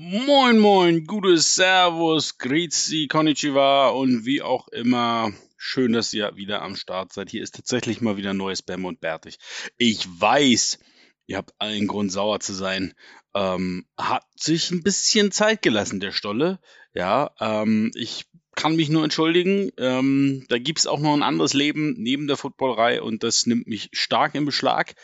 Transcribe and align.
Moin, 0.00 0.60
moin, 0.60 1.04
gutes 1.08 1.56
Servus, 1.56 2.38
Grüezi, 2.38 3.08
Konnichiwa 3.08 3.88
und 3.88 4.24
wie 4.24 4.42
auch 4.42 4.68
immer. 4.68 5.32
Schön, 5.56 5.92
dass 5.92 6.12
ihr 6.12 6.36
wieder 6.36 6.62
am 6.62 6.76
Start 6.76 7.12
seid. 7.12 7.30
Hier 7.30 7.42
ist 7.42 7.56
tatsächlich 7.56 8.00
mal 8.00 8.16
wieder 8.16 8.32
neues 8.32 8.62
Bam 8.62 8.84
und 8.84 9.00
Bärtig. 9.00 9.40
Ich 9.76 10.06
weiß, 10.08 10.78
ihr 11.26 11.36
habt 11.36 11.52
allen 11.58 11.88
Grund 11.88 12.12
sauer 12.12 12.38
zu 12.38 12.52
sein. 12.52 12.94
Ähm, 13.34 13.86
hat 13.98 14.24
sich 14.36 14.70
ein 14.70 14.84
bisschen 14.84 15.32
Zeit 15.32 15.62
gelassen, 15.62 15.98
der 15.98 16.12
Stolle. 16.12 16.60
Ja, 16.94 17.32
ähm, 17.40 17.90
ich 17.96 18.26
kann 18.54 18.76
mich 18.76 18.90
nur 18.90 19.02
entschuldigen. 19.02 19.72
Ähm, 19.78 20.46
da 20.48 20.58
gibt 20.58 20.78
es 20.78 20.86
auch 20.86 21.00
noch 21.00 21.14
ein 21.14 21.24
anderes 21.24 21.54
Leben 21.54 21.96
neben 21.98 22.28
der 22.28 22.36
Footballerei 22.36 23.02
und 23.02 23.24
das 23.24 23.46
nimmt 23.46 23.66
mich 23.66 23.88
stark 23.92 24.36
in 24.36 24.44
Beschlag. 24.44 24.94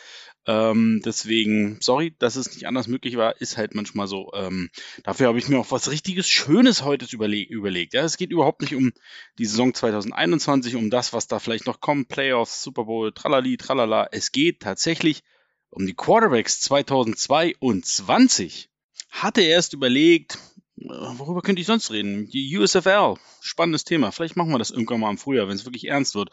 Ähm, 0.47 1.01
deswegen, 1.03 1.79
sorry, 1.81 2.15
dass 2.19 2.35
es 2.35 2.53
nicht 2.53 2.67
anders 2.67 2.87
möglich 2.87 3.17
war, 3.17 3.41
ist 3.41 3.57
halt 3.57 3.73
manchmal 3.73 4.05
so. 4.07 4.31
Ähm, 4.33 4.69
dafür 5.03 5.25
habe 5.27 5.39
ich 5.39 5.49
mir 5.49 5.57
auch 5.59 5.71
was 5.71 5.89
richtiges 5.89 6.29
Schönes 6.29 6.83
heute 6.83 7.07
überle 7.11 7.41
überlegt. 7.41 7.93
Ja, 7.93 8.03
es 8.03 8.17
geht 8.17 8.29
überhaupt 8.31 8.61
nicht 8.61 8.75
um 8.75 8.93
die 9.39 9.45
Saison 9.45 9.73
2021, 9.73 10.75
um 10.75 10.91
das, 10.91 11.13
was 11.13 11.27
da 11.27 11.39
vielleicht 11.39 11.65
noch 11.65 11.79
kommt, 11.79 12.09
Playoffs, 12.09 12.61
Super 12.61 12.83
Bowl, 12.85 13.11
tralali, 13.11 13.57
tralala. 13.57 14.07
Es 14.11 14.31
geht 14.31 14.61
tatsächlich 14.61 15.23
um 15.71 15.87
die 15.87 15.95
Quarterbacks 15.95 16.61
2022. 16.61 18.69
Hatte 19.09 19.41
erst 19.41 19.73
überlegt, 19.73 20.37
äh, 20.77 20.89
worüber 20.89 21.41
könnte 21.41 21.61
ich 21.61 21.67
sonst 21.67 21.91
reden? 21.91 22.29
Die 22.29 22.57
USFL, 22.57 23.15
spannendes 23.41 23.83
Thema. 23.83 24.11
Vielleicht 24.11 24.35
machen 24.35 24.51
wir 24.51 24.59
das 24.59 24.71
irgendwann 24.71 24.99
mal 24.99 25.09
im 25.09 25.17
Frühjahr, 25.17 25.47
wenn 25.47 25.55
es 25.55 25.65
wirklich 25.65 25.87
ernst 25.87 26.13
wird. 26.13 26.29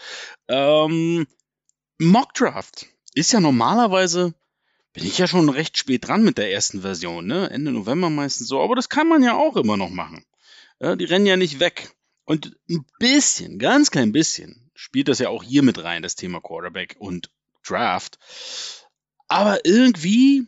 Ähm, 0.49 1.27
Mock 1.99 2.35
Draft 2.35 2.89
ist 3.15 3.33
ja 3.33 3.41
normalerweise, 3.41 4.35
bin 4.93 5.05
ich 5.05 5.19
ja 5.19 5.27
schon 5.27 5.49
recht 5.49 5.77
spät 5.79 6.07
dran 6.07 6.23
mit 6.25 6.39
der 6.39 6.53
ersten 6.53 6.83
Version, 6.83 7.27
ne? 7.27 7.51
Ende 7.51 7.73
November 7.73 8.11
meistens 8.11 8.49
so, 8.49 8.61
aber 8.61 8.75
das 8.75 8.89
kann 8.89 9.09
man 9.09 9.23
ja 9.23 9.35
auch 9.35 9.57
immer 9.57 9.77
noch 9.77 9.91
machen. 9.91 10.25
Ja, 10.81 10.97
die 10.97 11.05
rennen 11.05 11.27
ja 11.27 11.37
nicht 11.37 11.61
weg. 11.61 11.95
Und 12.25 12.57
ein 12.69 12.85
bisschen, 12.99 13.59
ganz 13.59 13.91
klein 13.91 14.13
bisschen, 14.13 14.71
spielt 14.75 15.09
das 15.09 15.19
ja 15.19 15.29
auch 15.29 15.43
hier 15.43 15.63
mit 15.63 15.83
rein, 15.83 16.03
das 16.03 16.17
Thema 16.17 16.41
Quarterback 16.41 16.97
und 16.99 17.31
Draft. 17.65 18.19
Aber 19.29 19.65
irgendwie, 19.65 20.47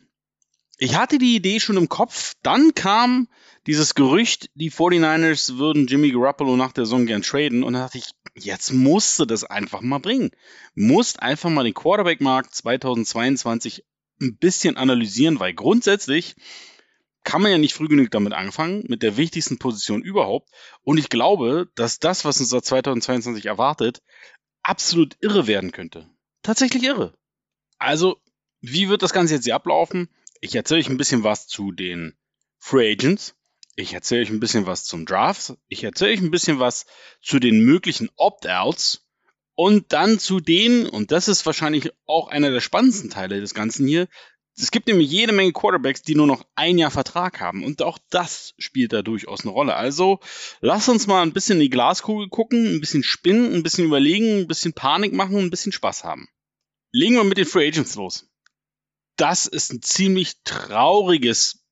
ich 0.77 0.95
hatte 0.95 1.17
die 1.17 1.35
Idee 1.35 1.59
schon 1.59 1.77
im 1.77 1.89
Kopf, 1.89 2.35
dann 2.43 2.73
kam 2.75 3.27
dieses 3.67 3.95
Gerücht, 3.95 4.49
die 4.53 4.71
49ers 4.71 5.57
würden 5.57 5.87
Jimmy 5.87 6.11
Garoppolo 6.11 6.55
nach 6.55 6.71
der 6.71 6.85
Saison 6.85 7.05
gern 7.05 7.21
traden 7.21 7.63
und 7.63 7.73
dann 7.73 7.83
dachte 7.83 7.97
ich, 7.97 8.11
jetzt 8.35 8.71
musst 8.71 9.19
du 9.19 9.25
das 9.25 9.43
einfach 9.43 9.81
mal 9.81 9.99
bringen. 9.99 10.31
Musst 10.75 11.21
einfach 11.21 11.49
mal 11.49 11.63
den 11.63 11.73
Quarterback-Markt 11.73 12.53
2022 12.53 13.83
ein 14.21 14.37
bisschen 14.37 14.77
analysieren, 14.77 15.39
weil 15.39 15.53
grundsätzlich 15.53 16.35
kann 17.23 17.41
man 17.41 17.51
ja 17.51 17.57
nicht 17.57 17.73
früh 17.73 17.87
genug 17.87 18.11
damit 18.11 18.33
anfangen, 18.33 18.83
mit 18.87 19.01
der 19.01 19.17
wichtigsten 19.17 19.57
Position 19.57 20.03
überhaupt. 20.03 20.49
Und 20.83 20.99
ich 20.99 21.09
glaube, 21.09 21.69
dass 21.75 21.99
das, 21.99 22.23
was 22.23 22.39
uns 22.39 22.49
da 22.49 22.61
2022 22.61 23.47
erwartet, 23.47 24.03
absolut 24.61 25.17
irre 25.21 25.47
werden 25.47 25.71
könnte. 25.71 26.07
Tatsächlich 26.43 26.83
irre. 26.83 27.17
Also, 27.79 28.21
wie 28.61 28.89
wird 28.89 29.01
das 29.01 29.11
Ganze 29.11 29.33
jetzt 29.33 29.45
hier 29.45 29.55
ablaufen? 29.55 30.07
Ich 30.39 30.55
erzähle 30.55 30.81
euch 30.81 30.89
ein 30.89 30.97
bisschen 30.97 31.23
was 31.23 31.47
zu 31.47 31.71
den 31.71 32.15
Free 32.59 32.91
Agents. 32.91 33.35
Ich 33.75 33.93
erzähle 33.93 34.21
euch 34.21 34.29
ein 34.29 34.39
bisschen 34.39 34.65
was 34.65 34.85
zum 34.85 35.05
Draft. 35.05 35.53
Ich 35.67 35.83
erzähle 35.83 36.13
euch 36.13 36.21
ein 36.21 36.31
bisschen 36.31 36.59
was 36.59 36.85
zu 37.21 37.39
den 37.39 37.59
möglichen 37.65 38.09
Opt-outs. 38.15 39.01
Und 39.53 39.93
dann 39.93 40.19
zu 40.19 40.39
denen, 40.39 40.87
und 40.87 41.11
das 41.11 41.27
ist 41.27 41.45
wahrscheinlich 41.45 41.91
auch 42.05 42.27
einer 42.27 42.51
der 42.51 42.61
spannendsten 42.61 43.09
Teile 43.09 43.39
des 43.39 43.53
Ganzen 43.53 43.87
hier, 43.87 44.07
es 44.57 44.71
gibt 44.71 44.87
nämlich 44.87 45.11
jede 45.11 45.33
Menge 45.33 45.51
Quarterbacks, 45.51 46.01
die 46.01 46.15
nur 46.15 46.27
noch 46.27 46.45
ein 46.55 46.77
Jahr 46.77 46.91
Vertrag 46.91 47.41
haben. 47.41 47.65
Und 47.65 47.81
auch 47.81 47.99
das 48.09 48.53
spielt 48.57 48.93
da 48.93 49.01
durchaus 49.01 49.41
eine 49.41 49.51
Rolle. 49.51 49.75
Also 49.75 50.19
lasst 50.61 50.87
uns 50.87 51.07
mal 51.07 51.21
ein 51.21 51.33
bisschen 51.33 51.57
in 51.57 51.63
die 51.63 51.69
Glaskugel 51.69 52.29
gucken, 52.29 52.75
ein 52.75 52.79
bisschen 52.79 53.03
spinnen, 53.03 53.53
ein 53.53 53.63
bisschen 53.63 53.85
überlegen, 53.85 54.39
ein 54.39 54.47
bisschen 54.47 54.71
Panik 54.71 55.11
machen 55.11 55.35
und 55.35 55.43
ein 55.43 55.49
bisschen 55.49 55.73
Spaß 55.73 56.05
haben. 56.05 56.29
Legen 56.91 57.15
wir 57.15 57.25
mit 57.25 57.37
den 57.37 57.45
Free 57.45 57.67
Agents 57.67 57.95
los. 57.95 58.29
Das 59.17 59.45
ist 59.45 59.73
ein 59.73 59.81
ziemlich 59.81 60.35
trauriges 60.45 61.64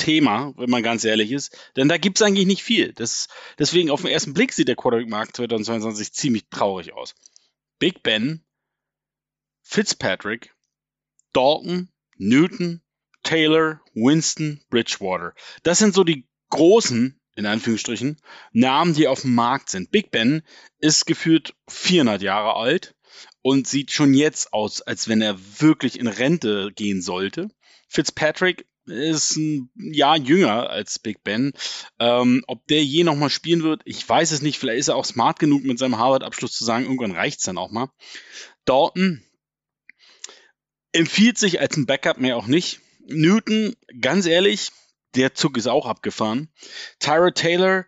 Thema, 0.00 0.54
wenn 0.56 0.70
man 0.70 0.82
ganz 0.82 1.04
ehrlich 1.04 1.30
ist. 1.30 1.56
Denn 1.76 1.88
da 1.88 1.98
gibt 1.98 2.18
es 2.18 2.26
eigentlich 2.26 2.46
nicht 2.46 2.62
viel. 2.62 2.92
Das, 2.94 3.28
deswegen 3.58 3.90
auf 3.90 4.00
den 4.00 4.10
ersten 4.10 4.32
Blick 4.34 4.52
sieht 4.52 4.66
der 4.66 4.76
Quarterback-Markt 4.76 5.36
2022 5.36 6.12
ziemlich 6.12 6.48
traurig 6.48 6.94
aus. 6.94 7.14
Big 7.78 8.02
Ben, 8.02 8.42
Fitzpatrick, 9.62 10.54
Dalton, 11.32 11.90
Newton, 12.16 12.82
Taylor, 13.22 13.82
Winston, 13.94 14.60
Bridgewater. 14.70 15.34
Das 15.62 15.78
sind 15.78 15.94
so 15.94 16.02
die 16.02 16.26
großen, 16.48 17.20
in 17.36 17.46
Anführungsstrichen, 17.46 18.16
Namen, 18.52 18.94
die 18.94 19.06
auf 19.06 19.20
dem 19.20 19.34
Markt 19.34 19.68
sind. 19.68 19.90
Big 19.90 20.10
Ben 20.10 20.42
ist 20.78 21.06
gefühlt 21.06 21.54
400 21.68 22.22
Jahre 22.22 22.56
alt 22.56 22.94
und 23.42 23.68
sieht 23.68 23.90
schon 23.90 24.14
jetzt 24.14 24.52
aus, 24.52 24.80
als 24.80 25.08
wenn 25.08 25.20
er 25.20 25.38
wirklich 25.60 25.98
in 25.98 26.06
Rente 26.06 26.72
gehen 26.74 27.02
sollte. 27.02 27.50
Fitzpatrick 27.88 28.66
ist 28.90 29.36
ein 29.36 29.70
Jahr 29.76 30.16
jünger 30.16 30.68
als 30.70 30.98
Big 30.98 31.22
Ben. 31.24 31.52
Ähm, 31.98 32.44
ob 32.46 32.66
der 32.66 32.84
je 32.84 33.04
nochmal 33.04 33.30
spielen 33.30 33.62
wird, 33.62 33.82
ich 33.84 34.06
weiß 34.06 34.32
es 34.32 34.42
nicht. 34.42 34.58
Vielleicht 34.58 34.80
ist 34.80 34.88
er 34.88 34.96
auch 34.96 35.04
smart 35.04 35.38
genug 35.38 35.64
mit 35.64 35.78
seinem 35.78 35.98
Harvard-Abschluss 35.98 36.52
zu 36.52 36.64
sagen, 36.64 36.84
irgendwann 36.84 37.12
reicht's 37.12 37.44
dann 37.44 37.58
auch 37.58 37.70
mal. 37.70 37.90
Dalton 38.64 39.22
empfiehlt 40.92 41.38
sich 41.38 41.60
als 41.60 41.76
ein 41.76 41.86
Backup 41.86 42.18
mehr 42.18 42.36
auch 42.36 42.46
nicht. 42.46 42.80
Newton, 43.06 43.74
ganz 44.00 44.26
ehrlich, 44.26 44.70
der 45.14 45.34
Zug 45.34 45.56
ist 45.56 45.66
auch 45.66 45.86
abgefahren. 45.86 46.48
Tyra 46.98 47.30
Taylor, 47.30 47.86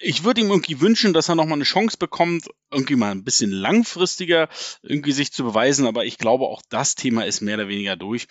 ich 0.00 0.24
würde 0.24 0.40
ihm 0.40 0.50
irgendwie 0.50 0.80
wünschen, 0.80 1.12
dass 1.12 1.28
er 1.28 1.34
nochmal 1.34 1.54
eine 1.54 1.64
Chance 1.64 1.96
bekommt, 1.98 2.48
irgendwie 2.70 2.96
mal 2.96 3.12
ein 3.12 3.24
bisschen 3.24 3.50
langfristiger 3.50 4.48
irgendwie 4.82 5.12
sich 5.12 5.32
zu 5.32 5.44
beweisen, 5.44 5.86
aber 5.86 6.04
ich 6.04 6.18
glaube, 6.18 6.46
auch 6.46 6.62
das 6.68 6.94
Thema 6.94 7.24
ist 7.26 7.40
mehr 7.40 7.56
oder 7.56 7.68
weniger 7.68 7.96
durch. 7.96 8.26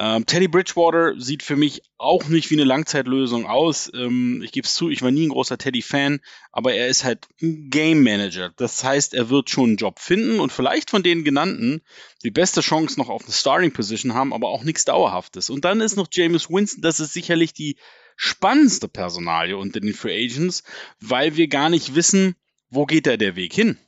Ähm, 0.00 0.26
Teddy 0.26 0.46
Bridgewater 0.46 1.20
sieht 1.20 1.42
für 1.42 1.56
mich 1.56 1.82
auch 1.96 2.28
nicht 2.28 2.50
wie 2.50 2.54
eine 2.54 2.64
Langzeitlösung 2.64 3.46
aus. 3.46 3.90
Ähm, 3.92 4.42
ich 4.44 4.52
gebe 4.52 4.64
es 4.64 4.74
zu, 4.74 4.90
ich 4.90 5.02
war 5.02 5.10
nie 5.10 5.26
ein 5.26 5.30
großer 5.30 5.58
Teddy-Fan, 5.58 6.20
aber 6.52 6.72
er 6.72 6.86
ist 6.86 7.02
halt 7.02 7.26
ein 7.42 7.68
Game 7.68 8.04
Manager. 8.04 8.52
Das 8.56 8.84
heißt, 8.84 9.12
er 9.14 9.28
wird 9.28 9.50
schon 9.50 9.70
einen 9.70 9.76
Job 9.76 9.98
finden 9.98 10.38
und 10.38 10.52
vielleicht 10.52 10.90
von 10.90 11.02
den 11.02 11.24
genannten 11.24 11.82
die 12.22 12.30
beste 12.30 12.60
Chance 12.60 12.98
noch 12.98 13.08
auf 13.08 13.24
eine 13.24 13.32
Starting 13.32 13.72
Position 13.72 14.14
haben, 14.14 14.32
aber 14.32 14.50
auch 14.50 14.62
nichts 14.62 14.84
Dauerhaftes. 14.84 15.50
Und 15.50 15.64
dann 15.64 15.80
ist 15.80 15.96
noch 15.96 16.06
James 16.12 16.48
Winston, 16.48 16.80
das 16.80 17.00
ist 17.00 17.12
sicherlich 17.12 17.52
die 17.52 17.76
spannendste 18.14 18.86
Personalie 18.86 19.56
unter 19.56 19.80
den 19.80 19.94
Free 19.94 20.26
Agents, 20.26 20.62
weil 21.00 21.36
wir 21.36 21.48
gar 21.48 21.70
nicht 21.70 21.96
wissen, 21.96 22.36
wo 22.70 22.86
geht 22.86 23.06
da 23.08 23.16
der 23.16 23.34
Weg 23.34 23.52
hin. 23.52 23.78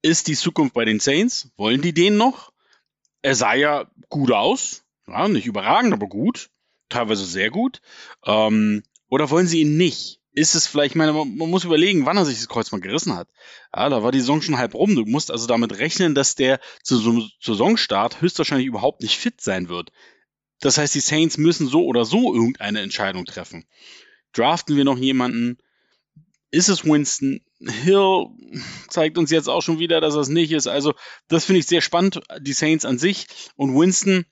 Ist 0.00 0.28
die 0.28 0.36
Zukunft 0.36 0.72
bei 0.72 0.86
den 0.86 1.00
Saints? 1.00 1.50
Wollen 1.58 1.82
die 1.82 1.92
den 1.92 2.16
noch? 2.16 2.52
Er 3.20 3.34
sah 3.34 3.54
ja 3.54 3.90
gut 4.08 4.30
aus, 4.30 4.85
ja, 5.08 5.28
nicht 5.28 5.46
überragend, 5.46 5.92
aber 5.92 6.06
gut. 6.06 6.50
Teilweise 6.88 7.24
sehr 7.24 7.50
gut. 7.50 7.80
Ähm, 8.24 8.82
oder 9.08 9.30
wollen 9.30 9.46
sie 9.46 9.60
ihn 9.60 9.76
nicht? 9.76 10.20
Ist 10.32 10.54
es 10.54 10.66
vielleicht, 10.66 10.92
ich 10.92 10.96
meine, 10.96 11.12
man, 11.12 11.34
muss 11.36 11.64
überlegen, 11.64 12.04
wann 12.04 12.18
er 12.18 12.26
sich 12.26 12.36
das 12.36 12.48
Kreuzband 12.48 12.82
gerissen 12.82 13.16
hat. 13.16 13.28
Ja, 13.74 13.88
da 13.88 14.02
war 14.02 14.12
die 14.12 14.20
Saison 14.20 14.42
schon 14.42 14.58
halb 14.58 14.74
rum. 14.74 14.94
Du 14.94 15.04
musst 15.06 15.30
also 15.30 15.46
damit 15.46 15.78
rechnen, 15.78 16.14
dass 16.14 16.34
der 16.34 16.60
zu, 16.82 16.98
zu 17.00 17.30
Saisonstart 17.40 18.20
höchstwahrscheinlich 18.20 18.66
überhaupt 18.66 19.02
nicht 19.02 19.16
fit 19.16 19.40
sein 19.40 19.68
wird. 19.68 19.92
Das 20.60 20.78
heißt, 20.78 20.94
die 20.94 21.00
Saints 21.00 21.38
müssen 21.38 21.68
so 21.68 21.84
oder 21.86 22.04
so 22.04 22.34
irgendeine 22.34 22.80
Entscheidung 22.80 23.24
treffen. 23.24 23.64
Draften 24.32 24.76
wir 24.76 24.84
noch 24.84 24.98
jemanden? 24.98 25.58
Ist 26.50 26.68
es 26.68 26.84
Winston? 26.84 27.40
Hill 27.60 28.26
zeigt 28.88 29.16
uns 29.16 29.30
jetzt 29.30 29.48
auch 29.48 29.62
schon 29.62 29.78
wieder, 29.78 30.00
dass 30.00 30.14
es 30.14 30.28
nicht 30.28 30.52
ist. 30.52 30.66
Also, 30.66 30.92
das 31.28 31.46
finde 31.46 31.60
ich 31.60 31.66
sehr 31.66 31.80
spannend, 31.80 32.20
die 32.40 32.52
Saints 32.52 32.84
an 32.84 32.98
sich. 32.98 33.26
Und 33.56 33.74
Winston, 33.74 34.26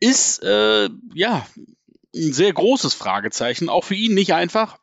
ist 0.00 0.42
äh, 0.42 0.88
ja 1.14 1.46
ein 2.14 2.32
sehr 2.32 2.52
großes 2.52 2.94
Fragezeichen. 2.94 3.68
Auch 3.68 3.84
für 3.84 3.94
ihn 3.94 4.14
nicht 4.14 4.34
einfach. 4.34 4.78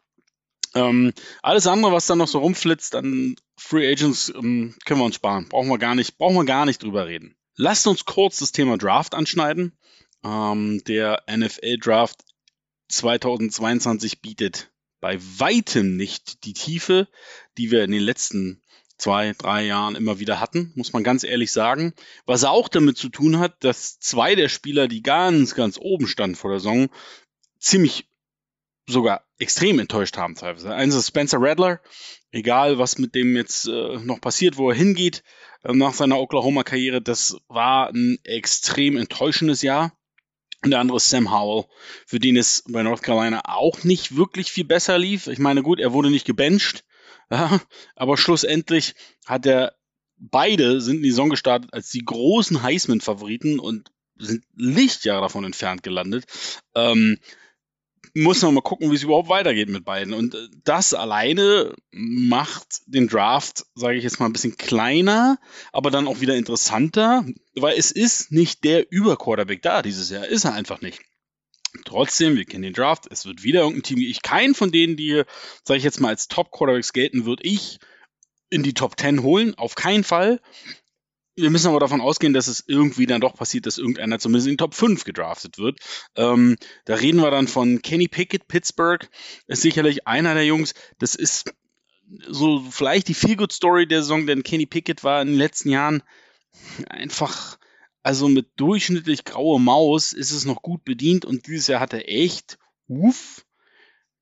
Ähm, 0.74 1.14
alles 1.42 1.68
andere, 1.68 1.92
was 1.92 2.08
dann 2.08 2.18
noch 2.18 2.28
so 2.28 2.40
rumflitzt 2.40 2.96
an 2.96 3.36
Free 3.58 3.92
Agents, 3.92 4.30
ähm, 4.30 4.76
können 4.86 5.00
wir 5.00 5.06
uns 5.06 5.16
sparen. 5.16 5.48
Brauchen 5.50 5.70
wir 5.70 5.78
gar 5.78 5.96
nicht, 5.96 6.18
brauchen 6.18 6.36
wir 6.36 6.46
gar 6.46 6.66
nicht 6.66 6.82
drüber 6.82 7.08
reden. 7.08 7.36
Lasst 7.56 7.88
uns 7.88 8.06
kurz 8.06 8.38
das 8.38 8.52
Thema 8.54 8.78
Draft 8.78 9.14
anschneiden. 9.14 9.78
Ähm, 10.24 10.84
der 10.86 11.24
NFL 11.30 11.78
Draft 11.78 12.24
2022 12.90 14.22
bietet 14.22 14.72
bei 15.02 15.20
weitem 15.38 15.98
nicht 15.98 16.46
die 16.46 16.54
Tiefe, 16.54 17.08
die 17.58 17.72
wir 17.72 17.84
in 17.84 17.92
den 17.92 18.04
letzten 18.04 18.62
zwei, 19.02 19.34
drei 19.38 19.64
Jahren 19.66 19.96
immer 19.96 20.20
wieder 20.20 20.40
hatten, 20.40 20.72
muss 20.76 20.94
man 20.94 21.04
ganz 21.04 21.24
ehrlich 21.24 21.52
sagen. 21.52 21.94
Was 22.26 22.44
auch 22.44 22.70
damit 22.70 22.98
zu 22.98 23.10
tun 23.10 23.40
hat, 23.40 23.64
dass 23.64 24.00
zwei 24.00 24.36
der 24.36 24.48
Spieler, 24.48 24.88
die 24.88 25.02
ganz, 25.02 25.56
ganz 25.56 25.80
oben 25.80 26.08
standen 26.08 26.36
vor 26.36 26.52
der 26.52 26.60
Saison, 26.60 26.90
ziemlich 27.60 28.08
sogar 28.88 29.26
extrem 29.40 29.80
enttäuscht 29.80 30.18
haben 30.18 30.36
teilweise. 30.36 30.74
Eins 30.74 30.96
ist 30.96 31.08
Spencer 31.08 31.38
Rattler, 31.42 31.82
egal 32.32 32.78
was 32.78 33.00
mit 33.00 33.16
dem 33.16 33.36
jetzt 33.36 33.68
äh, 33.68 33.98
noch 33.98 34.22
passiert, 34.22 34.58
wo 34.58 34.70
er 34.70 34.76
hingeht 34.76 35.24
äh, 35.64 35.74
nach 35.74 35.94
seiner 35.94 36.20
Oklahoma-Karriere, 36.20 37.02
das 37.02 37.38
war 37.48 37.90
ein 37.90 38.20
extrem 38.24 38.98
enttäuschendes 38.98 39.62
Jahr. 39.62 39.94
Und 40.64 40.70
der 40.70 40.80
andere 40.80 40.98
ist 40.98 41.10
Sam 41.10 41.32
Howell, 41.32 41.66
für 42.06 42.20
den 42.20 42.38
es 42.38 42.64
bei 42.68 42.84
North 42.84 43.02
Carolina 43.02 43.42
auch 43.46 43.84
nicht 43.84 44.16
wirklich 44.16 44.52
viel 44.52 44.66
besser 44.66 45.00
lief. 45.00 45.26
Ich 45.26 45.40
meine, 45.40 45.64
gut, 45.64 45.80
er 45.80 45.92
wurde 45.92 46.12
nicht 46.12 46.26
gebencht, 46.26 46.84
ja, 47.32 47.62
aber 47.96 48.18
schlussendlich 48.18 48.94
hat 49.26 49.46
er 49.46 49.76
beide 50.18 50.82
sind 50.82 50.98
in 50.98 51.04
die 51.04 51.10
Saison 51.10 51.30
gestartet 51.30 51.74
als 51.74 51.90
die 51.90 52.06
großen 52.06 52.62
Heisman-Favoriten 52.62 53.60
und 53.60 53.92
sind 54.18 54.44
Lichtjahre 54.56 55.22
davon 55.22 55.46
entfernt 55.46 55.82
gelandet. 55.82 56.26
Ähm, 56.76 57.18
muss 58.14 58.42
man 58.42 58.54
mal 58.54 58.62
gucken, 58.62 58.92
wie 58.92 58.96
es 58.96 59.04
überhaupt 59.04 59.30
weitergeht 59.30 59.70
mit 59.70 59.86
beiden. 59.86 60.14
Und 60.14 60.36
äh, 60.36 60.48
das 60.64 60.94
alleine 60.94 61.74
macht 61.92 62.82
den 62.86 63.08
Draft, 63.08 63.66
sage 63.74 63.98
ich 63.98 64.04
jetzt 64.04 64.20
mal, 64.20 64.26
ein 64.26 64.34
bisschen 64.34 64.58
kleiner, 64.58 65.40
aber 65.72 65.92
dann 65.92 66.08
auch 66.08 66.20
wieder 66.20 66.36
interessanter, 66.36 67.26
weil 67.56 67.78
es 67.78 67.92
ist 67.92 68.32
nicht 68.32 68.64
der 68.64 68.92
Überquarterback 68.92 69.62
da 69.62 69.82
dieses 69.82 70.10
Jahr. 70.10 70.26
Ist 70.26 70.46
er 70.46 70.54
einfach 70.54 70.82
nicht. 70.82 71.02
Trotzdem, 71.86 72.36
wir 72.36 72.46
kennen 72.46 72.64
den 72.64 72.74
Draft, 72.74 73.08
es 73.10 73.26
wird 73.26 73.44
wieder 73.44 73.62
irgendein 73.62 73.84
Team, 73.84 74.00
ich 74.00 74.22
keinen 74.22 74.56
von 74.56 74.72
denen, 74.72 74.98
die, 74.98 75.24
sage 75.64 75.78
ich 75.78 75.84
jetzt 75.84 76.02
mal, 76.02 76.10
als 76.10 76.28
Top-Quarterbacks 76.28 76.94
gelten, 76.94 77.26
würde 77.26 77.44
ich 77.44 77.80
in 78.50 78.64
die 78.64 78.74
Top 78.74 79.00
10 79.00 79.24
holen, 79.24 79.56
auf 79.56 79.76
keinen 79.76 80.04
Fall. 80.04 80.42
Wir 81.36 81.50
müssen 81.50 81.70
aber 81.70 81.80
davon 81.80 82.02
ausgehen, 82.02 82.34
dass 82.34 82.48
es 82.48 82.66
irgendwie 82.68 83.06
dann 83.06 83.22
doch 83.22 83.36
passiert, 83.36 83.66
dass 83.66 83.78
irgendeiner 83.78 84.20
zumindest 84.20 84.48
in 84.48 84.54
die 84.54 84.58
Top 84.58 84.76
5 84.76 85.06
gedraftet 85.06 85.58
wird. 85.58 85.80
Ähm, 86.18 86.58
da 86.84 86.96
reden 86.96 87.22
wir 87.22 87.32
dann 87.32 87.48
von 87.48 87.82
Kenny 87.82 88.10
Pickett, 88.10 88.50
Pittsburgh, 88.50 89.10
ist 89.48 89.62
sicherlich 89.62 90.08
einer 90.08 90.34
der 90.34 90.46
Jungs. 90.46 90.74
Das 91.00 91.16
ist 91.16 91.54
so 92.28 92.60
vielleicht 92.70 93.08
die 93.08 93.14
Feel-Good-Story 93.14 93.88
der 93.88 94.02
Saison, 94.02 94.28
denn 94.28 94.44
Kenny 94.44 94.66
Pickett 94.66 95.06
war 95.06 95.22
in 95.22 95.30
den 95.30 95.38
letzten 95.38 95.70
Jahren 95.70 96.04
einfach, 96.90 97.58
also 98.04 98.28
mit 98.28 98.48
durchschnittlich 98.56 99.26
grauer 99.26 99.60
Maus 99.60 100.14
ist 100.14 100.32
es 100.32 100.46
noch 100.46 100.62
gut 100.62 100.84
bedient 100.84 101.26
und 101.26 101.48
dieses 101.48 101.68
Jahr 101.68 101.80
hat 101.80 101.94
er 101.94 102.10
echt, 102.10 102.58
uff, 102.88 103.46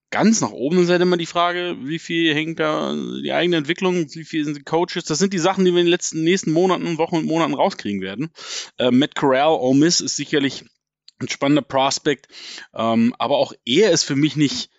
ganz 0.10 0.42
nach 0.42 0.52
oben 0.52 0.84
ist 0.84 0.90
halt 0.90 1.02
immer 1.02 1.18
die 1.18 1.26
Frage, 1.26 1.78
wie 1.82 2.00
viel 2.00 2.34
hängt 2.34 2.60
da 2.60 2.94
die 2.94 3.32
eigene 3.32 3.58
Entwicklung, 3.58 4.08
wie 4.14 4.26
viel 4.26 4.44
sind 4.44 4.58
die 4.58 4.64
Coaches. 4.64 5.06
Das 5.06 5.20
sind 5.20 5.34
die 5.34 5.40
Sachen, 5.40 5.66
die 5.66 5.72
wir 5.72 5.80
in 5.80 5.86
den 5.86 5.92
letzten 5.92 6.24
nächsten 6.24 6.52
Monaten, 6.52 6.98
Wochen 6.98 7.18
und 7.18 7.26
Monaten 7.26 7.54
rauskriegen 7.54 8.02
werden. 8.02 8.32
Äh, 8.78 8.92
Matt 8.92 9.16
Corral, 9.16 9.54
Ole 9.60 9.78
Miss 9.78 10.02
ist 10.02 10.16
sicherlich 10.16 10.66
ein 11.20 11.30
spannender 11.30 11.62
Prospect, 11.62 12.28
ähm, 12.74 13.14
aber 13.20 13.38
auch 13.38 13.54
er 13.66 13.92
ist 13.92 14.04
für 14.04 14.16
mich 14.16 14.36
nicht 14.36 14.70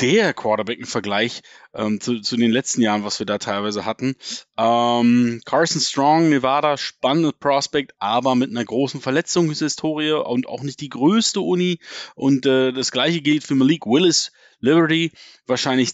der 0.00 0.32
Quarterback 0.32 0.78
im 0.78 0.86
Vergleich 0.86 1.42
ähm, 1.74 2.00
zu, 2.00 2.20
zu 2.20 2.36
den 2.36 2.50
letzten 2.50 2.80
Jahren, 2.80 3.04
was 3.04 3.18
wir 3.18 3.26
da 3.26 3.38
teilweise 3.38 3.84
hatten. 3.84 4.16
Ähm, 4.56 5.40
Carson 5.44 5.80
Strong, 5.80 6.30
Nevada, 6.30 6.76
spannende 6.76 7.32
Prospect, 7.32 7.94
aber 7.98 8.34
mit 8.34 8.50
einer 8.50 8.64
großen 8.64 9.00
Verletzungshistorie 9.00 10.12
und 10.12 10.46
auch 10.46 10.62
nicht 10.62 10.80
die 10.80 10.88
größte 10.88 11.40
Uni. 11.40 11.78
Und 12.14 12.46
äh, 12.46 12.72
das 12.72 12.92
gleiche 12.92 13.20
gilt 13.20 13.44
für 13.44 13.54
Malik 13.54 13.86
Willis, 13.86 14.32
Liberty, 14.60 15.12
wahrscheinlich 15.46 15.92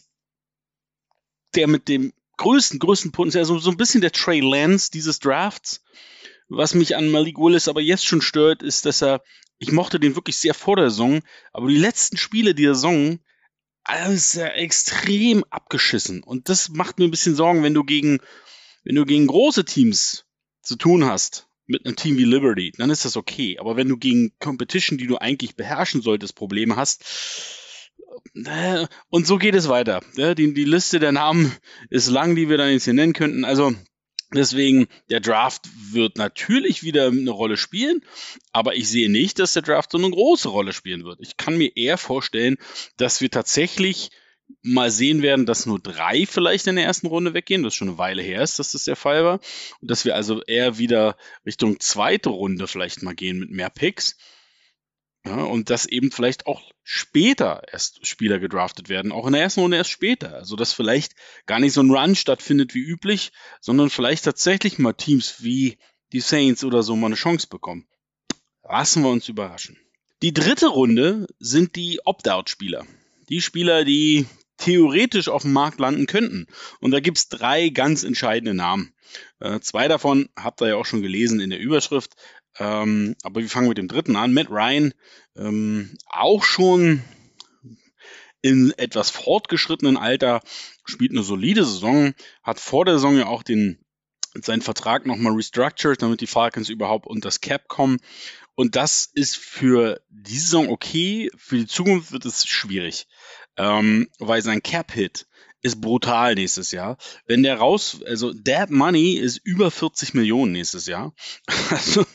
der 1.54 1.66
mit 1.66 1.88
dem 1.88 2.12
größten, 2.36 2.78
größten 2.78 3.12
Potenzial, 3.12 3.42
also 3.42 3.58
so 3.58 3.70
ein 3.70 3.76
bisschen 3.76 4.02
der 4.02 4.12
Trey 4.12 4.40
Lance 4.40 4.90
dieses 4.90 5.18
Drafts. 5.18 5.82
Was 6.48 6.74
mich 6.74 6.96
an 6.96 7.10
Malik 7.10 7.38
Willis 7.38 7.66
aber 7.66 7.80
jetzt 7.80 8.06
schon 8.06 8.20
stört, 8.20 8.62
ist, 8.62 8.86
dass 8.86 9.02
er, 9.02 9.22
ich 9.58 9.72
mochte 9.72 9.98
den 9.98 10.14
wirklich 10.14 10.36
sehr 10.36 10.54
vor 10.54 10.76
der 10.76 10.90
Saison, 10.90 11.22
aber 11.52 11.68
die 11.68 11.78
letzten 11.78 12.16
Spiele 12.16 12.54
der 12.54 12.74
Saison 12.74 13.18
alles 13.88 14.34
ja 14.34 14.46
extrem 14.46 15.44
abgeschissen. 15.50 16.22
Und 16.22 16.48
das 16.48 16.70
macht 16.70 16.98
mir 16.98 17.04
ein 17.06 17.10
bisschen 17.10 17.34
Sorgen, 17.34 17.62
wenn 17.62 17.74
du 17.74 17.84
gegen, 17.84 18.18
wenn 18.84 18.96
du 18.96 19.04
gegen 19.04 19.26
große 19.26 19.64
Teams 19.64 20.24
zu 20.62 20.76
tun 20.76 21.04
hast, 21.04 21.48
mit 21.66 21.84
einem 21.84 21.96
Team 21.96 22.16
wie 22.16 22.24
Liberty, 22.24 22.72
dann 22.76 22.90
ist 22.90 23.04
das 23.04 23.16
okay. 23.16 23.58
Aber 23.58 23.76
wenn 23.76 23.88
du 23.88 23.96
gegen 23.96 24.32
Competition, 24.38 24.98
die 24.98 25.06
du 25.06 25.18
eigentlich 25.18 25.56
beherrschen 25.56 26.00
solltest, 26.00 26.36
Probleme 26.36 26.76
hast, 26.76 27.04
äh, 28.34 28.86
und 29.08 29.26
so 29.26 29.38
geht 29.38 29.54
es 29.54 29.68
weiter. 29.68 30.00
Die, 30.16 30.54
die 30.54 30.64
Liste 30.64 30.98
der 30.98 31.12
Namen 31.12 31.52
ist 31.90 32.08
lang, 32.08 32.36
die 32.36 32.48
wir 32.48 32.58
dann 32.58 32.70
jetzt 32.70 32.84
hier 32.84 32.94
nennen 32.94 33.12
könnten. 33.12 33.44
Also, 33.44 33.74
Deswegen, 34.34 34.88
der 35.08 35.20
Draft 35.20 35.69
wird 35.93 36.19
natürlich 36.19 36.82
wieder 36.82 37.06
eine 37.06 37.31
Rolle 37.31 37.56
spielen, 37.56 38.02
aber 38.52 38.75
ich 38.75 38.88
sehe 38.88 39.11
nicht, 39.11 39.38
dass 39.38 39.52
der 39.52 39.62
Draft 39.62 39.93
so 39.93 39.99
eine 39.99 40.11
große 40.11 40.49
Rolle 40.49 40.73
spielen 40.73 41.05
wird. 41.05 41.20
Ich 41.20 41.37
kann 41.37 41.56
mir 41.56 41.76
eher 41.76 41.96
vorstellen, 41.96 42.56
dass 42.96 43.20
wir 43.20 43.31
tatsächlich 43.31 44.11
mal 44.62 44.90
sehen 44.90 45.23
werden, 45.23 45.46
dass 45.46 45.67
nur 45.67 45.78
drei 45.78 46.26
vielleicht 46.26 46.67
in 46.67 46.76
der 46.76 46.84
ersten 46.84 47.06
Runde 47.06 47.34
weggehen, 47.34 47.62
das 47.62 47.75
schon 47.75 47.88
eine 47.88 47.99
Weile 47.99 48.23
her 48.23 48.43
ist, 48.43 48.58
dass 48.58 48.73
das 48.73 48.84
der 48.84 48.96
Fall 48.96 49.25
war. 49.25 49.40
Und 49.81 49.90
dass 49.90 50.05
wir 50.05 50.14
also 50.14 50.43
eher 50.43 50.78
wieder 50.78 51.17
Richtung 51.44 51.78
zweite 51.81 52.31
Runde 52.31 52.67
vielleicht 52.67 53.02
mal 53.02 53.14
gehen 53.14 53.38
mit 53.38 53.50
mehr 53.50 53.70
Picks. 53.70 54.17
Ja, 55.26 55.43
und 55.43 55.70
dass 55.70 55.87
eben 55.87 56.12
vielleicht 56.12 56.46
auch 56.46 56.62
später 56.84 57.62
erst 57.73 58.06
Spieler 58.06 58.38
gedraftet 58.38 58.88
werden, 58.88 59.11
auch 59.11 59.26
in 59.26 59.32
der 59.32 59.43
ersten 59.43 59.61
Runde 59.61 59.76
erst 59.76 59.90
später. 59.90 60.34
Also 60.34 60.55
dass 60.55 60.73
vielleicht 60.73 61.14
gar 61.46 61.58
nicht 61.58 61.73
so 61.73 61.82
ein 61.82 61.90
Run 61.90 62.14
stattfindet 62.14 62.75
wie 62.75 62.84
üblich, 62.84 63.32
sondern 63.61 63.90
vielleicht 63.90 64.25
tatsächlich 64.25 64.78
mal 64.78 64.93
Teams 64.93 65.43
wie 65.43 65.78
die 66.12 66.20
Saints 66.20 66.62
oder 66.62 66.82
so 66.82 66.94
mal 66.94 67.06
eine 67.06 67.17
Chance 67.17 67.49
bekommen. 67.49 67.88
Lassen 68.62 69.02
wir 69.02 69.11
uns 69.11 69.28
überraschen. 69.28 69.78
Die 70.23 70.32
dritte 70.32 70.69
Runde 70.69 71.26
sind 71.38 71.76
die 71.76 72.00
Opt-out-Spieler. 72.05 72.87
Die 73.28 73.43
Spieler, 73.43 73.84
die 73.84 74.26
theoretisch 74.56 75.28
auf 75.28 75.43
dem 75.43 75.52
Markt 75.52 75.81
landen 75.81 76.06
könnten. 76.06 76.46
Und 76.81 76.93
da 76.93 77.00
gibt's 77.00 77.28
drei 77.28 77.69
ganz 77.69 78.05
entscheidende 78.05 78.55
Namen. 78.55 78.94
Äh, 79.38 79.61
zwei 79.61 79.88
davon 79.88 80.28
habt 80.37 80.62
ihr 80.62 80.69
ja 80.69 80.76
auch 80.76 80.87
schon 80.87 81.02
gelesen 81.02 81.40
in 81.40 81.50
der 81.50 81.58
Überschrift. 81.58 82.14
Ähm, 82.58 83.16
aber 83.22 83.40
wir 83.40 83.48
fangen 83.48 83.68
mit 83.68 83.78
dem 83.78 83.88
dritten 83.88 84.16
an. 84.16 84.32
Matt 84.32 84.50
Ryan, 84.50 84.94
ähm, 85.36 85.96
auch 86.06 86.42
schon 86.44 87.02
in 88.42 88.72
etwas 88.78 89.10
fortgeschrittenen 89.10 89.96
Alter, 89.96 90.40
spielt 90.84 91.10
eine 91.12 91.22
solide 91.22 91.64
Saison, 91.64 92.14
hat 92.42 92.60
vor 92.60 92.84
der 92.84 92.94
Saison 92.94 93.16
ja 93.16 93.26
auch 93.26 93.42
den 93.42 93.78
seinen 94.44 94.62
Vertrag 94.62 95.06
nochmal 95.06 95.32
restructured, 95.32 96.00
damit 96.02 96.20
die 96.20 96.26
Falcons 96.26 96.68
überhaupt 96.68 97.06
unter 97.06 97.28
das 97.28 97.40
Cap 97.40 97.68
kommen. 97.68 97.98
Und 98.54 98.76
das 98.76 99.08
ist 99.12 99.36
für 99.36 100.00
die 100.08 100.38
Saison 100.38 100.68
okay, 100.68 101.30
für 101.36 101.56
die 101.56 101.66
Zukunft 101.66 102.12
wird 102.12 102.24
es 102.24 102.46
schwierig, 102.46 103.06
ähm, 103.56 104.08
weil 104.18 104.42
sein 104.42 104.62
Cap-Hit 104.62 105.26
ist 105.62 105.80
brutal 105.80 106.34
nächstes 106.34 106.70
Jahr. 106.70 106.96
Wenn 107.26 107.42
der 107.42 107.58
raus, 107.58 108.00
also 108.06 108.32
Dead 108.32 108.70
Money 108.70 109.14
ist 109.14 109.38
über 109.38 109.70
40 109.70 110.14
Millionen 110.14 110.52
nächstes 110.52 110.86
Jahr. 110.86 111.14
Also 111.70 112.06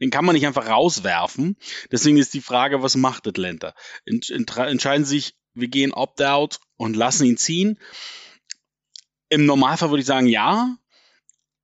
den 0.00 0.10
kann 0.10 0.24
man 0.24 0.34
nicht 0.34 0.46
einfach 0.46 0.68
rauswerfen. 0.68 1.56
Deswegen 1.92 2.16
ist 2.16 2.34
die 2.34 2.40
Frage, 2.40 2.82
was 2.82 2.96
macht 2.96 3.26
Atlanta? 3.26 3.74
Entscheiden 4.04 5.04
sich, 5.04 5.34
wir 5.54 5.68
gehen 5.68 5.92
Opt-out 5.92 6.60
und 6.76 6.96
lassen 6.96 7.26
ihn 7.26 7.36
ziehen. 7.36 7.78
Im 9.28 9.46
Normalfall 9.46 9.90
würde 9.90 10.00
ich 10.00 10.06
sagen, 10.06 10.26
ja. 10.26 10.76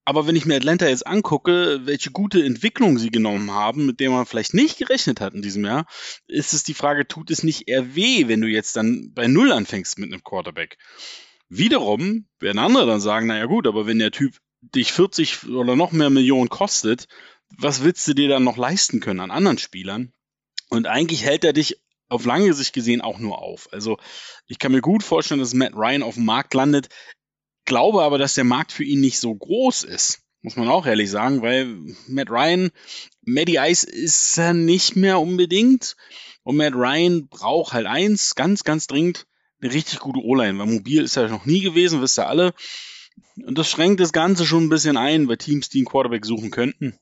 Aber 0.04 0.28
wenn 0.28 0.36
ich 0.36 0.46
mir 0.46 0.54
Atlanta 0.54 0.86
jetzt 0.86 1.04
angucke, 1.04 1.80
welche 1.84 2.12
gute 2.12 2.44
Entwicklung 2.44 2.96
sie 2.96 3.10
genommen 3.10 3.50
haben, 3.50 3.86
mit 3.86 3.98
der 3.98 4.10
man 4.10 4.24
vielleicht 4.24 4.54
nicht 4.54 4.78
gerechnet 4.78 5.20
hat 5.20 5.34
in 5.34 5.42
diesem 5.42 5.64
Jahr, 5.64 5.84
ist 6.28 6.52
es 6.52 6.62
die 6.62 6.74
Frage, 6.74 7.08
tut 7.08 7.30
es 7.32 7.42
nicht 7.42 7.66
eher 7.68 7.96
weh, 7.96 8.28
wenn 8.28 8.40
du 8.40 8.46
jetzt 8.46 8.76
dann 8.76 9.12
bei 9.14 9.26
Null 9.26 9.50
anfängst 9.50 9.98
mit 9.98 10.12
einem 10.12 10.22
Quarterback? 10.22 10.78
Wiederum 11.48 12.28
werden 12.38 12.58
andere 12.58 12.86
dann 12.86 13.00
sagen, 13.00 13.26
naja 13.26 13.46
gut, 13.46 13.66
aber 13.66 13.88
wenn 13.88 13.98
der 13.98 14.12
Typ 14.12 14.36
dich 14.60 14.92
40 14.92 15.48
oder 15.48 15.74
noch 15.74 15.90
mehr 15.90 16.10
Millionen 16.10 16.50
kostet, 16.50 17.08
was 17.58 17.82
willst 17.82 18.06
du 18.08 18.14
dir 18.14 18.28
dann 18.28 18.44
noch 18.44 18.56
leisten 18.56 19.00
können 19.00 19.20
an 19.20 19.30
anderen 19.30 19.58
Spielern? 19.58 20.12
Und 20.68 20.86
eigentlich 20.86 21.24
hält 21.24 21.44
er 21.44 21.52
dich 21.52 21.80
auf 22.08 22.24
lange 22.24 22.52
Sicht 22.52 22.72
gesehen 22.72 23.00
auch 23.00 23.18
nur 23.18 23.40
auf. 23.42 23.68
Also 23.72 23.98
ich 24.46 24.58
kann 24.58 24.72
mir 24.72 24.80
gut 24.80 25.02
vorstellen, 25.02 25.40
dass 25.40 25.54
Matt 25.54 25.74
Ryan 25.74 26.02
auf 26.02 26.14
dem 26.14 26.24
Markt 26.24 26.54
landet, 26.54 26.88
glaube 27.64 28.02
aber, 28.02 28.18
dass 28.18 28.34
der 28.34 28.44
Markt 28.44 28.72
für 28.72 28.84
ihn 28.84 29.00
nicht 29.00 29.18
so 29.18 29.34
groß 29.34 29.84
ist. 29.84 30.22
Muss 30.42 30.56
man 30.56 30.68
auch 30.68 30.86
ehrlich 30.86 31.10
sagen, 31.10 31.42
weil 31.42 31.66
Matt 32.06 32.30
Ryan, 32.30 32.70
Matty 33.22 33.58
Ice 33.58 33.88
ist 33.88 34.38
er 34.38 34.54
nicht 34.54 34.94
mehr 34.94 35.18
unbedingt. 35.18 35.96
Und 36.44 36.56
Matt 36.56 36.74
Ryan 36.74 37.26
braucht 37.28 37.72
halt 37.72 37.86
eins, 37.86 38.36
ganz, 38.36 38.62
ganz 38.62 38.86
dringend, 38.86 39.26
eine 39.60 39.72
richtig 39.72 39.98
gute 39.98 40.20
O-Line, 40.20 40.58
weil 40.58 40.66
mobil 40.66 41.02
ist 41.02 41.16
er 41.16 41.28
noch 41.28 41.46
nie 41.46 41.62
gewesen, 41.62 42.00
wisst 42.00 42.18
ihr 42.18 42.28
alle. 42.28 42.54
Und 43.44 43.58
das 43.58 43.68
schränkt 43.68 44.00
das 44.00 44.12
Ganze 44.12 44.46
schon 44.46 44.64
ein 44.64 44.68
bisschen 44.68 44.96
ein 44.96 45.26
bei 45.26 45.34
Teams, 45.34 45.68
die 45.68 45.78
einen 45.78 45.86
Quarterback 45.86 46.24
suchen 46.24 46.52
könnten. 46.52 46.96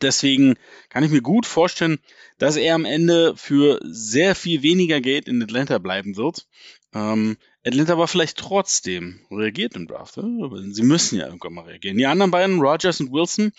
Deswegen 0.00 0.54
kann 0.88 1.02
ich 1.02 1.10
mir 1.10 1.20
gut 1.20 1.46
vorstellen, 1.46 1.98
dass 2.38 2.56
er 2.56 2.74
am 2.74 2.84
Ende 2.84 3.34
für 3.36 3.80
sehr 3.82 4.34
viel 4.34 4.62
weniger 4.62 5.00
Geld 5.00 5.26
in 5.26 5.42
Atlanta 5.42 5.78
bleiben 5.78 6.16
wird. 6.16 6.46
Ähm, 6.94 7.36
Atlanta 7.64 7.98
war 7.98 8.08
vielleicht 8.08 8.38
trotzdem 8.38 9.20
reagiert 9.30 9.74
im 9.74 9.88
Draft. 9.88 10.16
Ne? 10.16 10.72
Sie 10.72 10.82
müssen 10.82 11.18
ja 11.18 11.26
irgendwann 11.26 11.54
mal 11.54 11.64
reagieren. 11.64 11.98
Die 11.98 12.06
anderen 12.06 12.30
beiden, 12.30 12.60
Rogers 12.60 13.00
und 13.00 13.12
Wilson, 13.12 13.52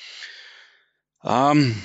ähm, 1.23 1.75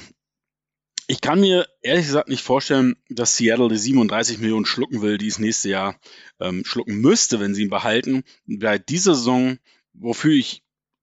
ich 1.09 1.21
kann 1.21 1.41
mir 1.41 1.69
ehrlich 1.83 2.07
gesagt 2.07 2.29
nicht 2.29 2.43
vorstellen, 2.43 2.97
dass 3.09 3.37
Seattle 3.37 3.69
die 3.69 3.77
37 3.77 4.39
Millionen 4.39 4.67
schlucken 4.67 5.03
will, 5.03 5.19
die 5.19 5.29
es 5.29 5.39
nächste 5.39 5.69
Jahr 5.69 6.01
ähm, 6.41 6.65
schlucken 6.65 6.97
müsste, 7.01 7.39
wenn 7.39 7.55
sie 7.55 7.63
ihn 7.63 7.71
behalten. 7.71 8.25
Bei 8.47 8.79
dieser 8.79 9.15
Saison, 9.15 9.59
wofür 9.93 10.33
ich 10.33 10.63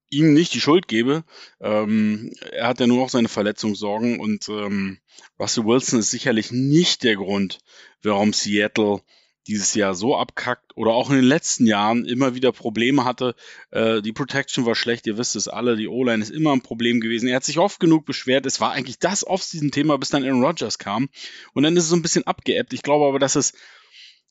ihm 0.10 0.34
nicht 0.34 0.54
die 0.54 0.62
Schuld 0.62 0.88
gebe. 0.88 1.24
Ähm, 1.60 2.34
er 2.52 2.68
hat 2.68 2.80
ja 2.80 2.88
nur 2.88 3.04
auch 3.04 3.10
seine 3.10 3.30
Verletzungssorgen 3.30 4.20
und 4.20 4.48
ähm, 4.50 5.00
Russell 5.40 5.66
Wilson 5.66 6.00
ist 6.00 6.12
sicherlich 6.12 6.52
nicht 6.52 7.04
der 7.04 7.16
Grund, 7.16 7.60
warum 8.04 8.34
Seattle 8.34 9.02
dieses 9.48 9.74
Jahr 9.74 9.94
so 9.94 10.16
abkackt 10.16 10.72
oder 10.76 10.92
auch 10.92 11.10
in 11.10 11.18
den 11.18 11.26
letzten 11.26 11.66
Jahren 11.66 12.06
immer 12.06 12.34
wieder 12.34 12.52
Probleme 12.52 13.04
hatte. 13.04 13.36
Äh, 13.72 14.02
die 14.02 14.14
Protection 14.14 14.66
war 14.66 14.76
schlecht, 14.76 15.06
ihr 15.06 15.18
wisst 15.18 15.36
es 15.36 15.48
alle, 15.48 15.76
die 15.76 15.88
O-Line 15.88 16.24
ist 16.24 16.30
immer 16.30 16.54
ein 16.54 16.62
Problem 16.62 17.02
gewesen. 17.02 17.28
Er 17.28 17.38
hat 17.38 17.44
sich 17.44 17.60
oft 17.60 17.80
genug 17.80 18.06
beschwert, 18.06 18.46
es 18.46 18.62
war 18.62 18.72
eigentlich 18.72 19.00
das 19.00 19.26
Off-Season-Thema, 19.26 19.98
bis 19.98 20.10
dann 20.10 20.24
Aaron 20.24 20.44
Rodgers 20.44 20.78
kam 20.78 21.10
und 21.54 21.64
dann 21.64 21.76
ist 21.76 21.84
es 21.84 21.90
so 21.90 21.96
ein 21.96 22.02
bisschen 22.02 22.26
abgeebbt. 22.26 22.74
Ich 22.74 22.84
glaube 22.84 23.06
aber, 23.06 23.20
dass 23.20 23.36
es, 23.36 23.54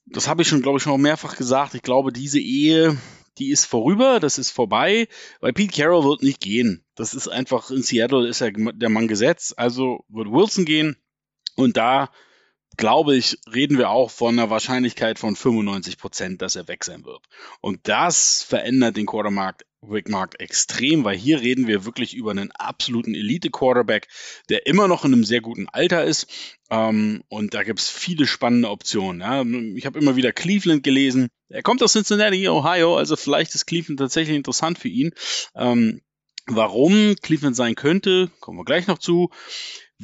das 0.06 0.28
habe 0.28 0.42
ich 0.42 0.48
schon, 0.48 0.62
glaube 0.62 0.78
ich, 0.78 0.82
schon 0.82 1.00
mehrfach 1.00 1.36
gesagt, 1.36 1.74
ich 1.74 1.82
glaube, 1.82 2.12
diese 2.12 2.40
Ehe 2.40 2.96
die 3.38 3.50
ist 3.50 3.64
vorüber, 3.64 4.20
das 4.20 4.38
ist 4.38 4.50
vorbei, 4.50 5.08
weil 5.40 5.52
Pete 5.52 5.74
Carroll 5.74 6.04
wird 6.04 6.22
nicht 6.22 6.40
gehen. 6.40 6.84
Das 6.94 7.14
ist 7.14 7.28
einfach, 7.28 7.70
in 7.70 7.82
Seattle 7.82 8.28
ist 8.28 8.40
er 8.40 8.52
der 8.52 8.88
Mann 8.88 9.08
Gesetz, 9.08 9.54
also 9.56 10.04
wird 10.08 10.30
Wilson 10.30 10.64
gehen 10.64 10.96
und 11.56 11.76
da 11.76 12.10
glaube 12.76 13.16
ich, 13.16 13.38
reden 13.52 13.78
wir 13.78 13.90
auch 13.90 14.10
von 14.10 14.38
einer 14.38 14.50
Wahrscheinlichkeit 14.50 15.18
von 15.18 15.36
95 15.36 15.98
Prozent, 15.98 16.42
dass 16.42 16.56
er 16.56 16.68
weg 16.68 16.84
sein 16.84 17.04
wird. 17.04 17.22
Und 17.60 17.80
das 17.84 18.42
verändert 18.42 18.96
den 18.96 19.06
Quartermarkt 19.06 19.64
Wickmark 19.82 20.40
extrem, 20.40 21.04
weil 21.04 21.16
hier 21.16 21.40
reden 21.40 21.66
wir 21.66 21.84
wirklich 21.84 22.14
über 22.14 22.30
einen 22.30 22.52
absoluten 22.52 23.14
Elite-Quarterback, 23.14 24.06
der 24.48 24.66
immer 24.66 24.88
noch 24.88 25.04
in 25.04 25.12
einem 25.12 25.24
sehr 25.24 25.40
guten 25.40 25.68
Alter 25.68 26.04
ist. 26.04 26.26
Ähm, 26.70 27.22
und 27.28 27.54
da 27.54 27.64
gibt 27.64 27.80
es 27.80 27.88
viele 27.88 28.26
spannende 28.26 28.70
Optionen. 28.70 29.20
Ja. 29.20 29.42
Ich 29.76 29.86
habe 29.86 29.98
immer 29.98 30.16
wieder 30.16 30.32
Cleveland 30.32 30.84
gelesen. 30.84 31.28
Er 31.48 31.62
kommt 31.62 31.82
aus 31.82 31.92
Cincinnati, 31.92 32.48
Ohio, 32.48 32.96
also 32.96 33.16
vielleicht 33.16 33.54
ist 33.54 33.66
Cleveland 33.66 33.98
tatsächlich 33.98 34.36
interessant 34.36 34.78
für 34.78 34.88
ihn. 34.88 35.10
Ähm, 35.54 36.00
warum 36.46 37.16
Cleveland 37.20 37.56
sein 37.56 37.74
könnte, 37.74 38.30
kommen 38.40 38.58
wir 38.58 38.64
gleich 38.64 38.86
noch 38.86 38.98
zu. 38.98 39.30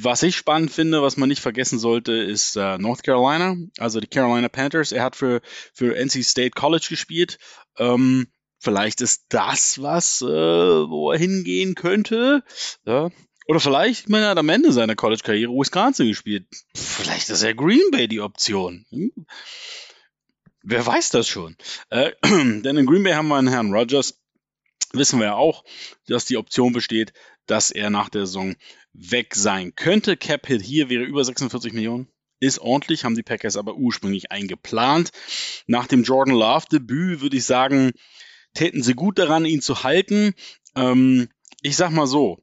Was 0.01 0.23
ich 0.23 0.35
spannend 0.35 0.71
finde, 0.71 1.01
was 1.01 1.17
man 1.17 1.29
nicht 1.29 1.41
vergessen 1.41 1.79
sollte, 1.79 2.13
ist 2.13 2.55
äh, 2.55 2.77
North 2.77 3.03
Carolina, 3.03 3.55
also 3.77 3.99
die 3.99 4.07
Carolina 4.07 4.47
Panthers. 4.47 4.91
Er 4.91 5.03
hat 5.03 5.15
für, 5.15 5.41
für 5.73 5.95
NC 5.95 6.23
State 6.23 6.51
College 6.51 6.87
gespielt. 6.89 7.37
Ähm, 7.77 8.27
Vielleicht 8.59 8.99
ist 8.99 9.25
das 9.29 9.81
was, 9.81 10.21
äh, 10.21 10.25
wo 10.25 11.11
er 11.11 11.17
hingehen 11.17 11.75
könnte. 11.75 12.43
Ja. 12.85 13.09
Oder 13.47 13.59
vielleicht, 13.61 14.01
ich 14.01 14.09
meine, 14.09 14.25
er 14.25 14.31
hat 14.31 14.37
am 14.37 14.49
Ende 14.49 14.73
seiner 14.73 14.95
College-Karriere 14.95 15.51
Wisconsin 15.51 16.07
gespielt. 16.07 16.45
Vielleicht 16.75 17.29
ist 17.29 17.41
er 17.41 17.55
Green 17.55 17.89
Bay 17.91 18.07
die 18.07 18.19
Option. 18.19 18.85
Hm. 18.89 19.25
Wer 20.61 20.85
weiß 20.85 21.09
das 21.11 21.27
schon? 21.27 21.55
Äh, 21.89 22.11
denn 22.23 22.77
in 22.77 22.85
Green 22.85 23.03
Bay 23.03 23.13
haben 23.13 23.29
wir 23.29 23.37
einen 23.37 23.47
Herrn 23.47 23.73
Rogers. 23.73 24.19
Wissen 24.91 25.19
wir 25.19 25.27
ja 25.27 25.35
auch, 25.35 25.63
dass 26.07 26.25
die 26.25 26.37
Option 26.37 26.73
besteht, 26.73 27.13
dass 27.49 27.71
er 27.71 27.89
nach 27.89 28.09
der 28.09 28.25
Saison 28.25 28.55
weg 28.93 29.35
sein 29.35 29.75
könnte. 29.75 30.17
Cap 30.17 30.47
Hit 30.47 30.61
hier 30.61 30.89
wäre 30.89 31.03
über 31.03 31.23
46 31.23 31.73
Millionen. 31.73 32.07
Ist 32.39 32.59
ordentlich, 32.59 33.03
haben 33.03 33.15
die 33.15 33.23
Packers 33.23 33.57
aber 33.57 33.75
ursprünglich 33.75 34.31
eingeplant. 34.31 35.11
Nach 35.67 35.87
dem 35.87 36.03
Jordan 36.03 36.35
Love 36.35 36.67
Debüt 36.71 37.21
würde 37.21 37.37
ich 37.37 37.45
sagen, 37.45 37.91
täten 38.53 38.81
sie 38.81 38.93
gut 38.93 39.19
daran, 39.19 39.45
ihn 39.45 39.61
zu 39.61 39.83
halten. 39.83 40.33
Ähm, 40.75 41.27
ich 41.61 41.75
sag 41.75 41.91
mal 41.91 42.07
so, 42.07 42.41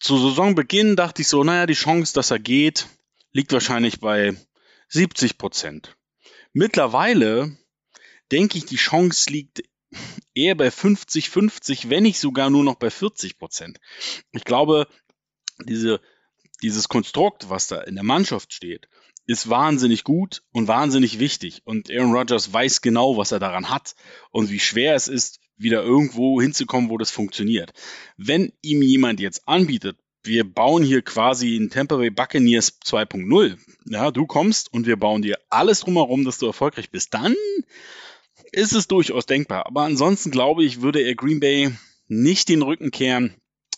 zu 0.00 0.18
Saisonbeginn 0.18 0.96
dachte 0.96 1.22
ich 1.22 1.28
so, 1.28 1.44
naja, 1.44 1.66
die 1.66 1.74
Chance, 1.74 2.12
dass 2.14 2.32
er 2.32 2.40
geht, 2.40 2.88
liegt 3.32 3.52
wahrscheinlich 3.52 4.00
bei 4.00 4.34
70 4.88 5.38
Prozent. 5.38 5.96
Mittlerweile 6.52 7.56
denke 8.32 8.58
ich, 8.58 8.66
die 8.66 8.76
Chance 8.76 9.30
liegt 9.30 9.62
eher 10.34 10.54
bei 10.54 10.70
50, 10.70 11.30
50, 11.30 11.90
wenn 11.90 12.04
nicht 12.04 12.18
sogar 12.18 12.50
nur 12.50 12.64
noch 12.64 12.76
bei 12.76 12.90
40 12.90 13.38
Prozent. 13.38 13.80
Ich 14.32 14.44
glaube, 14.44 14.86
diese, 15.64 16.00
dieses 16.62 16.88
Konstrukt, 16.88 17.50
was 17.50 17.68
da 17.68 17.80
in 17.82 17.94
der 17.94 18.04
Mannschaft 18.04 18.52
steht, 18.52 18.88
ist 19.26 19.48
wahnsinnig 19.48 20.04
gut 20.04 20.42
und 20.52 20.68
wahnsinnig 20.68 21.18
wichtig. 21.18 21.62
Und 21.64 21.90
Aaron 21.90 22.12
Rodgers 22.12 22.52
weiß 22.52 22.80
genau, 22.80 23.16
was 23.16 23.32
er 23.32 23.38
daran 23.38 23.70
hat 23.70 23.94
und 24.30 24.50
wie 24.50 24.60
schwer 24.60 24.94
es 24.94 25.08
ist, 25.08 25.40
wieder 25.56 25.82
irgendwo 25.82 26.40
hinzukommen, 26.40 26.90
wo 26.90 26.98
das 26.98 27.10
funktioniert. 27.10 27.72
Wenn 28.16 28.52
ihm 28.62 28.82
jemand 28.82 29.20
jetzt 29.20 29.46
anbietet, 29.46 29.96
wir 30.24 30.44
bauen 30.44 30.84
hier 30.84 31.02
quasi 31.02 31.56
ein 31.56 31.70
Tampa 31.70 31.96
Bay 31.96 32.10
Buccaneers 32.10 32.80
2.0. 32.84 33.58
Ja, 33.86 34.10
du 34.10 34.26
kommst 34.26 34.72
und 34.72 34.86
wir 34.86 34.96
bauen 34.96 35.22
dir 35.22 35.38
alles 35.50 35.80
drumherum, 35.80 36.24
dass 36.24 36.38
du 36.38 36.46
erfolgreich 36.46 36.90
bist. 36.90 37.14
Dann 37.14 37.34
ist 38.52 38.72
es 38.72 38.86
durchaus 38.86 39.26
denkbar. 39.26 39.66
Aber 39.66 39.82
ansonsten 39.82 40.30
glaube 40.30 40.64
ich, 40.64 40.82
würde 40.82 41.00
er 41.00 41.14
Green 41.14 41.40
Bay 41.40 41.72
nicht 42.06 42.48
den 42.48 42.62
Rücken 42.62 42.90
kehren. 42.90 43.34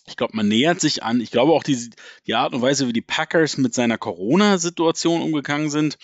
Ich 0.06 0.16
glaube, 0.16 0.36
man 0.36 0.48
nähert 0.48 0.80
sich 0.80 1.02
an. 1.02 1.20
Ich 1.20 1.30
glaube 1.30 1.52
auch 1.52 1.62
die, 1.62 1.90
die 2.26 2.34
Art 2.34 2.54
und 2.54 2.60
Weise, 2.60 2.88
wie 2.88 2.92
die 2.92 3.00
Packers 3.00 3.56
mit 3.56 3.72
seiner 3.72 3.96
Corona-Situation 3.96 5.22
umgegangen 5.22 5.70
sind, 5.70 5.96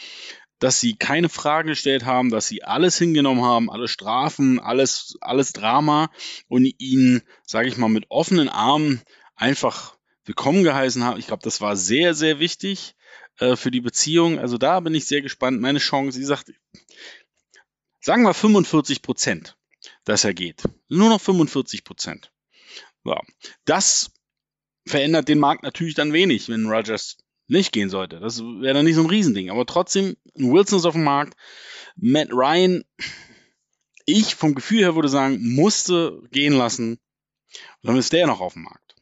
dass 0.58 0.80
sie 0.80 0.94
keine 0.94 1.28
Fragen 1.28 1.68
gestellt 1.68 2.04
haben, 2.04 2.30
dass 2.30 2.46
sie 2.46 2.62
alles 2.62 2.96
hingenommen 2.96 3.42
haben, 3.42 3.70
alle 3.70 3.88
Strafen, 3.88 4.60
alles, 4.60 5.16
alles 5.20 5.52
Drama 5.52 6.10
und 6.48 6.66
ihn, 6.78 7.22
sage 7.46 7.68
ich 7.68 7.76
mal, 7.76 7.88
mit 7.88 8.06
offenen 8.10 8.48
Armen 8.48 9.02
einfach 9.36 9.96
willkommen 10.24 10.62
geheißen 10.62 11.02
haben. 11.02 11.18
Ich 11.18 11.26
glaube, 11.26 11.42
das 11.42 11.60
war 11.60 11.76
sehr, 11.76 12.14
sehr 12.14 12.38
wichtig 12.38 12.94
äh, 13.38 13.56
für 13.56 13.70
die 13.70 13.80
Beziehung. 13.80 14.38
Also 14.38 14.58
da 14.58 14.80
bin 14.80 14.94
ich 14.94 15.06
sehr 15.06 15.22
gespannt. 15.22 15.60
Meine 15.60 15.78
Chance, 15.78 16.18
sie 16.18 16.24
sagt, 16.24 16.52
sagen 18.00 18.22
wir 18.22 18.34
45 18.34 19.02
Prozent, 19.02 19.56
dass 20.04 20.24
er 20.24 20.34
geht. 20.34 20.62
Nur 20.88 21.08
noch 21.08 21.20
45 21.20 21.84
Prozent. 21.84 22.32
Ja, 23.04 23.20
das 23.64 24.12
verändert 24.86 25.28
den 25.28 25.38
Markt 25.38 25.62
natürlich 25.62 25.94
dann 25.94 26.12
wenig, 26.12 26.48
wenn 26.48 26.66
Rogers 26.66 27.18
nicht 27.46 27.72
gehen 27.72 27.90
sollte. 27.90 28.20
Das 28.20 28.40
wäre 28.40 28.74
dann 28.74 28.84
nicht 28.84 28.94
so 28.94 29.02
ein 29.02 29.10
Riesending. 29.10 29.50
Aber 29.50 29.66
trotzdem, 29.66 30.16
Wilson 30.34 30.78
ist 30.78 30.84
auf 30.84 30.94
dem 30.94 31.04
Markt. 31.04 31.34
Matt 31.96 32.32
Ryan, 32.32 32.84
ich 34.06 34.34
vom 34.34 34.54
Gefühl 34.54 34.80
her 34.80 34.94
würde 34.94 35.08
sagen, 35.08 35.54
musste 35.54 36.22
gehen 36.30 36.52
lassen. 36.52 36.98
Und 37.82 37.88
dann 37.88 37.96
ist 37.96 38.12
der 38.12 38.26
noch 38.26 38.40
auf 38.40 38.54
dem 38.54 38.62
Markt. 38.62 38.94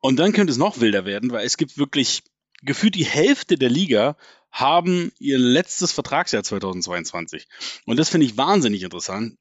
Und 0.00 0.18
dann 0.18 0.32
könnte 0.32 0.50
es 0.50 0.58
noch 0.58 0.80
wilder 0.80 1.04
werden, 1.04 1.30
weil 1.30 1.46
es 1.46 1.56
gibt 1.56 1.78
wirklich 1.78 2.22
gefühlt 2.62 2.94
die 2.94 3.04
Hälfte 3.04 3.56
der 3.56 3.70
Liga 3.70 4.16
haben 4.52 5.12
ihr 5.18 5.38
letztes 5.38 5.92
Vertragsjahr 5.92 6.44
2022. 6.44 7.48
Und 7.86 7.98
das 7.98 8.10
finde 8.10 8.26
ich 8.26 8.36
wahnsinnig 8.36 8.82
interessant, 8.82 9.38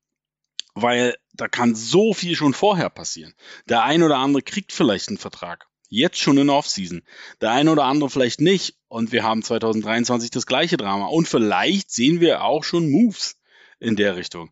weil 0.74 1.15
da 1.34 1.48
kann 1.48 1.75
so 1.75 2.13
viel 2.13 2.36
schon 2.36 2.53
vorher 2.53 2.89
passieren. 2.89 3.34
Der 3.68 3.84
ein 3.84 4.03
oder 4.03 4.18
andere 4.18 4.41
kriegt 4.41 4.72
vielleicht 4.72 5.10
einen 5.10 5.18
Vertrag. 5.18 5.68
Jetzt 5.89 6.20
schon 6.20 6.38
in 6.38 6.50
Offseason. 6.50 7.01
Der 7.41 7.51
eine 7.51 7.70
oder 7.70 7.84
andere 7.84 8.10
vielleicht 8.10 8.39
nicht. 8.39 8.75
Und 8.88 9.12
wir 9.12 9.24
haben 9.24 9.44
2023 9.44 10.32
das 10.32 10.46
gleiche 10.46 10.77
Drama. 10.77 11.08
Und 11.08 11.27
vielleicht 11.27 11.91
sehen 11.91 12.22
wir 12.22 12.46
auch 12.46 12.63
schon 12.63 12.89
Moves 12.89 13.36
in 13.82 13.98
der 13.98 14.15
Richtung. 14.15 14.51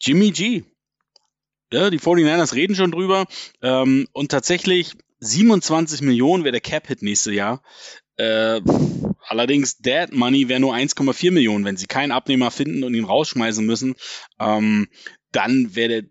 Jimmy 0.00 0.30
G. 0.30 0.64
Ja, 1.70 1.90
die 1.90 2.00
49ers 2.00 2.54
reden 2.54 2.74
schon 2.74 2.90
drüber. 2.90 3.26
Ähm, 3.60 4.08
und 4.12 4.30
tatsächlich 4.30 4.94
27 5.20 6.00
Millionen 6.00 6.44
wäre 6.44 6.52
der 6.52 6.62
Cap-Hit 6.62 7.02
nächstes 7.02 7.34
Jahr. 7.34 7.62
Äh, 8.16 8.62
allerdings 9.30 9.78
Dead 9.78 10.12
Money 10.12 10.48
wäre 10.48 10.60
nur 10.60 10.74
1,4 10.74 11.30
Millionen, 11.30 11.64
wenn 11.64 11.76
sie 11.76 11.86
keinen 11.86 12.12
Abnehmer 12.12 12.50
finden 12.50 12.84
und 12.84 12.94
ihn 12.94 13.04
rausschmeißen 13.04 13.64
müssen. 13.64 13.94
Ähm, 14.38 14.88
dann 15.32 15.74
wäre 15.74 15.88
der, 15.88 16.10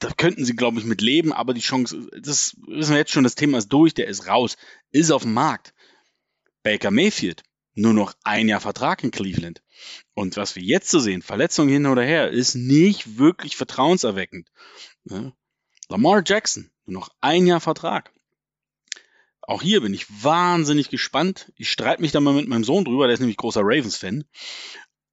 da 0.00 0.10
könnten 0.16 0.44
sie, 0.44 0.56
glaube 0.56 0.78
ich, 0.78 0.84
mit 0.84 1.00
leben, 1.00 1.32
aber 1.32 1.54
die 1.54 1.60
Chance, 1.60 2.08
das 2.20 2.56
wissen 2.66 2.92
wir 2.92 2.98
jetzt 2.98 3.12
schon, 3.12 3.24
das 3.24 3.34
Thema 3.34 3.58
ist 3.58 3.68
durch, 3.68 3.94
der 3.94 4.06
ist 4.06 4.26
raus, 4.26 4.56
ist 4.90 5.10
auf 5.10 5.22
dem 5.22 5.34
Markt. 5.34 5.74
Baker 6.62 6.90
Mayfield, 6.90 7.42
nur 7.74 7.94
noch 7.94 8.14
ein 8.24 8.48
Jahr 8.48 8.60
Vertrag 8.60 9.02
in 9.04 9.10
Cleveland. 9.10 9.62
Und 10.14 10.36
was 10.36 10.56
wir 10.56 10.62
jetzt 10.62 10.90
so 10.90 10.98
sehen, 10.98 11.22
Verletzung 11.22 11.68
hin 11.68 11.86
oder 11.86 12.02
her, 12.02 12.30
ist 12.30 12.54
nicht 12.54 13.18
wirklich 13.18 13.56
vertrauenserweckend. 13.56 14.48
Ja. 15.04 15.32
Lamar 15.88 16.22
Jackson, 16.24 16.70
nur 16.84 17.00
noch 17.00 17.10
ein 17.20 17.46
Jahr 17.46 17.60
Vertrag. 17.60 18.12
Auch 19.42 19.62
hier 19.62 19.80
bin 19.80 19.94
ich 19.94 20.06
wahnsinnig 20.22 20.90
gespannt. 20.90 21.52
Ich 21.56 21.70
streite 21.70 22.02
mich 22.02 22.12
da 22.12 22.20
mal 22.20 22.34
mit 22.34 22.48
meinem 22.48 22.64
Sohn 22.64 22.84
drüber, 22.84 23.06
der 23.06 23.14
ist 23.14 23.20
nämlich 23.20 23.36
großer 23.36 23.62
Ravens-Fan. 23.62 24.24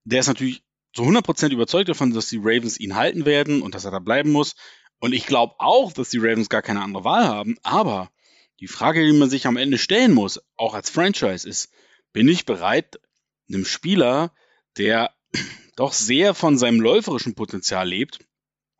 Der 0.03 0.19
ist 0.19 0.27
natürlich 0.27 0.63
zu 0.93 1.03
100% 1.03 1.51
überzeugt 1.51 1.89
davon, 1.89 2.13
dass 2.13 2.29
die 2.29 2.39
Ravens 2.41 2.79
ihn 2.79 2.95
halten 2.95 3.25
werden 3.25 3.61
und 3.61 3.75
dass 3.75 3.85
er 3.85 3.91
da 3.91 3.99
bleiben 3.99 4.31
muss. 4.31 4.55
Und 4.99 5.13
ich 5.13 5.27
glaube 5.27 5.55
auch, 5.59 5.93
dass 5.93 6.09
die 6.09 6.17
Ravens 6.17 6.49
gar 6.49 6.61
keine 6.61 6.81
andere 6.81 7.03
Wahl 7.03 7.27
haben. 7.27 7.57
Aber 7.63 8.11
die 8.59 8.67
Frage, 8.67 9.05
die 9.05 9.13
man 9.13 9.29
sich 9.29 9.45
am 9.45 9.57
Ende 9.57 9.77
stellen 9.77 10.13
muss, 10.13 10.41
auch 10.55 10.73
als 10.73 10.89
Franchise, 10.89 11.47
ist, 11.47 11.71
bin 12.13 12.27
ich 12.27 12.45
bereit, 12.45 12.99
einem 13.47 13.65
Spieler, 13.65 14.33
der 14.77 15.13
doch 15.75 15.93
sehr 15.93 16.33
von 16.33 16.57
seinem 16.57 16.81
läuferischen 16.81 17.35
Potenzial 17.35 17.87
lebt, 17.87 18.19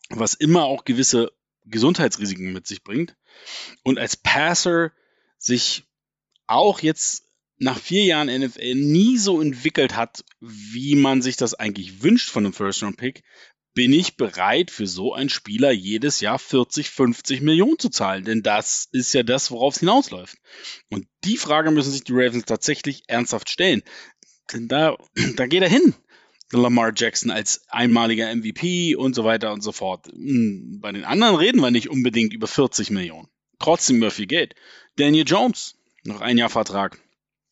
was 0.09 0.33
immer 0.33 0.63
auch 0.63 0.85
gewisse 0.85 1.31
Gesundheitsrisiken 1.65 2.53
mit 2.53 2.65
sich 2.65 2.83
bringt, 2.83 3.15
und 3.83 3.99
als 3.99 4.17
Passer 4.17 4.91
sich 5.37 5.83
auch 6.47 6.79
jetzt 6.81 7.23
nach 7.59 7.79
vier 7.79 8.03
Jahren 8.05 8.27
NFL 8.27 8.75
nie 8.75 9.17
so 9.17 9.41
entwickelt 9.41 9.95
hat, 9.95 10.23
wie 10.39 10.95
man 10.95 11.21
sich 11.21 11.37
das 11.37 11.53
eigentlich 11.53 12.03
wünscht 12.03 12.29
von 12.29 12.45
einem 12.45 12.53
First-Round-Pick, 12.53 13.23
bin 13.73 13.93
ich 13.93 14.17
bereit, 14.17 14.71
für 14.71 14.87
so 14.87 15.13
einen 15.13 15.29
Spieler 15.29 15.71
jedes 15.71 16.19
Jahr 16.19 16.39
40, 16.39 16.89
50 16.89 17.41
Millionen 17.41 17.77
zu 17.77 17.89
zahlen? 17.89 18.25
Denn 18.25 18.41
das 18.41 18.87
ist 18.91 19.13
ja 19.13 19.21
das, 19.21 19.51
worauf 19.51 19.75
es 19.75 19.81
hinausläuft. 19.81 20.35
Und 20.89 21.05
die 21.23 21.37
Frage 21.37 21.69
müssen 21.69 21.91
sich 21.91 22.03
die 22.03 22.13
Ravens 22.13 22.45
tatsächlich 22.45 23.03
ernsthaft 23.05 23.51
stellen. 23.51 23.83
Denn 24.51 24.67
da, 24.67 24.97
da 25.35 25.45
geht 25.45 25.61
er 25.61 25.69
hin. 25.69 25.93
Lamar 26.51 26.91
Jackson 26.95 27.29
als 27.29 27.67
einmaliger 27.67 28.33
MVP 28.35 28.95
und 28.95 29.13
so 29.13 29.23
weiter 29.25 29.53
und 29.53 29.61
so 29.61 29.71
fort. 29.71 30.07
Hm, 30.07 30.79
bei 30.81 30.91
den 30.91 31.03
anderen 31.03 31.35
reden 31.35 31.61
wir 31.61 31.69
nicht 31.69 31.89
unbedingt 31.89 32.33
über 32.33 32.47
40 32.47 32.89
Millionen. 32.89 33.27
Trotzdem 33.59 33.97
über 33.97 34.11
viel 34.11 34.27
Geld. 34.27 34.55
Daniel 34.97 35.25
Jones, 35.27 35.75
noch 36.03 36.21
ein 36.21 36.37
Jahr 36.37 36.49
Vertrag. 36.49 36.99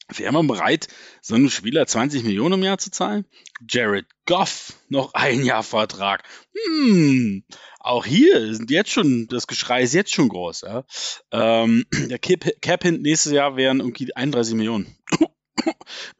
Wäre 0.08 0.32
man 0.32 0.46
bereit, 0.46 0.88
so 1.22 1.34
einem 1.34 1.50
Spieler 1.50 1.88
20 1.88 2.24
Millionen 2.24 2.60
im 2.60 2.64
Jahr 2.64 2.78
zu 2.78 2.92
zahlen? 2.92 3.26
Jared 3.68 4.06
Goff, 4.28 4.74
noch 4.88 5.16
ein 5.16 5.44
Jahr 5.44 5.64
Vertrag. 5.64 6.24
Hm, 6.54 7.44
auch 7.80 8.06
hier 8.06 8.54
sind 8.54 8.70
jetzt 8.70 8.92
schon, 8.92 9.28
das 9.28 9.48
Geschrei 9.48 9.82
ist 9.82 9.96
jetzt 9.96 10.14
schon 10.14 10.30
groß. 10.30 10.62
Ja? 10.62 10.86
Ähm, 11.32 11.86
der 11.92 12.20
Cap-Hint 12.20 13.02
nächstes 13.02 13.32
Jahr 13.32 13.58
wären 13.58 13.80
irgendwie 13.80 14.16
31 14.16 14.54
Millionen. 14.54 14.96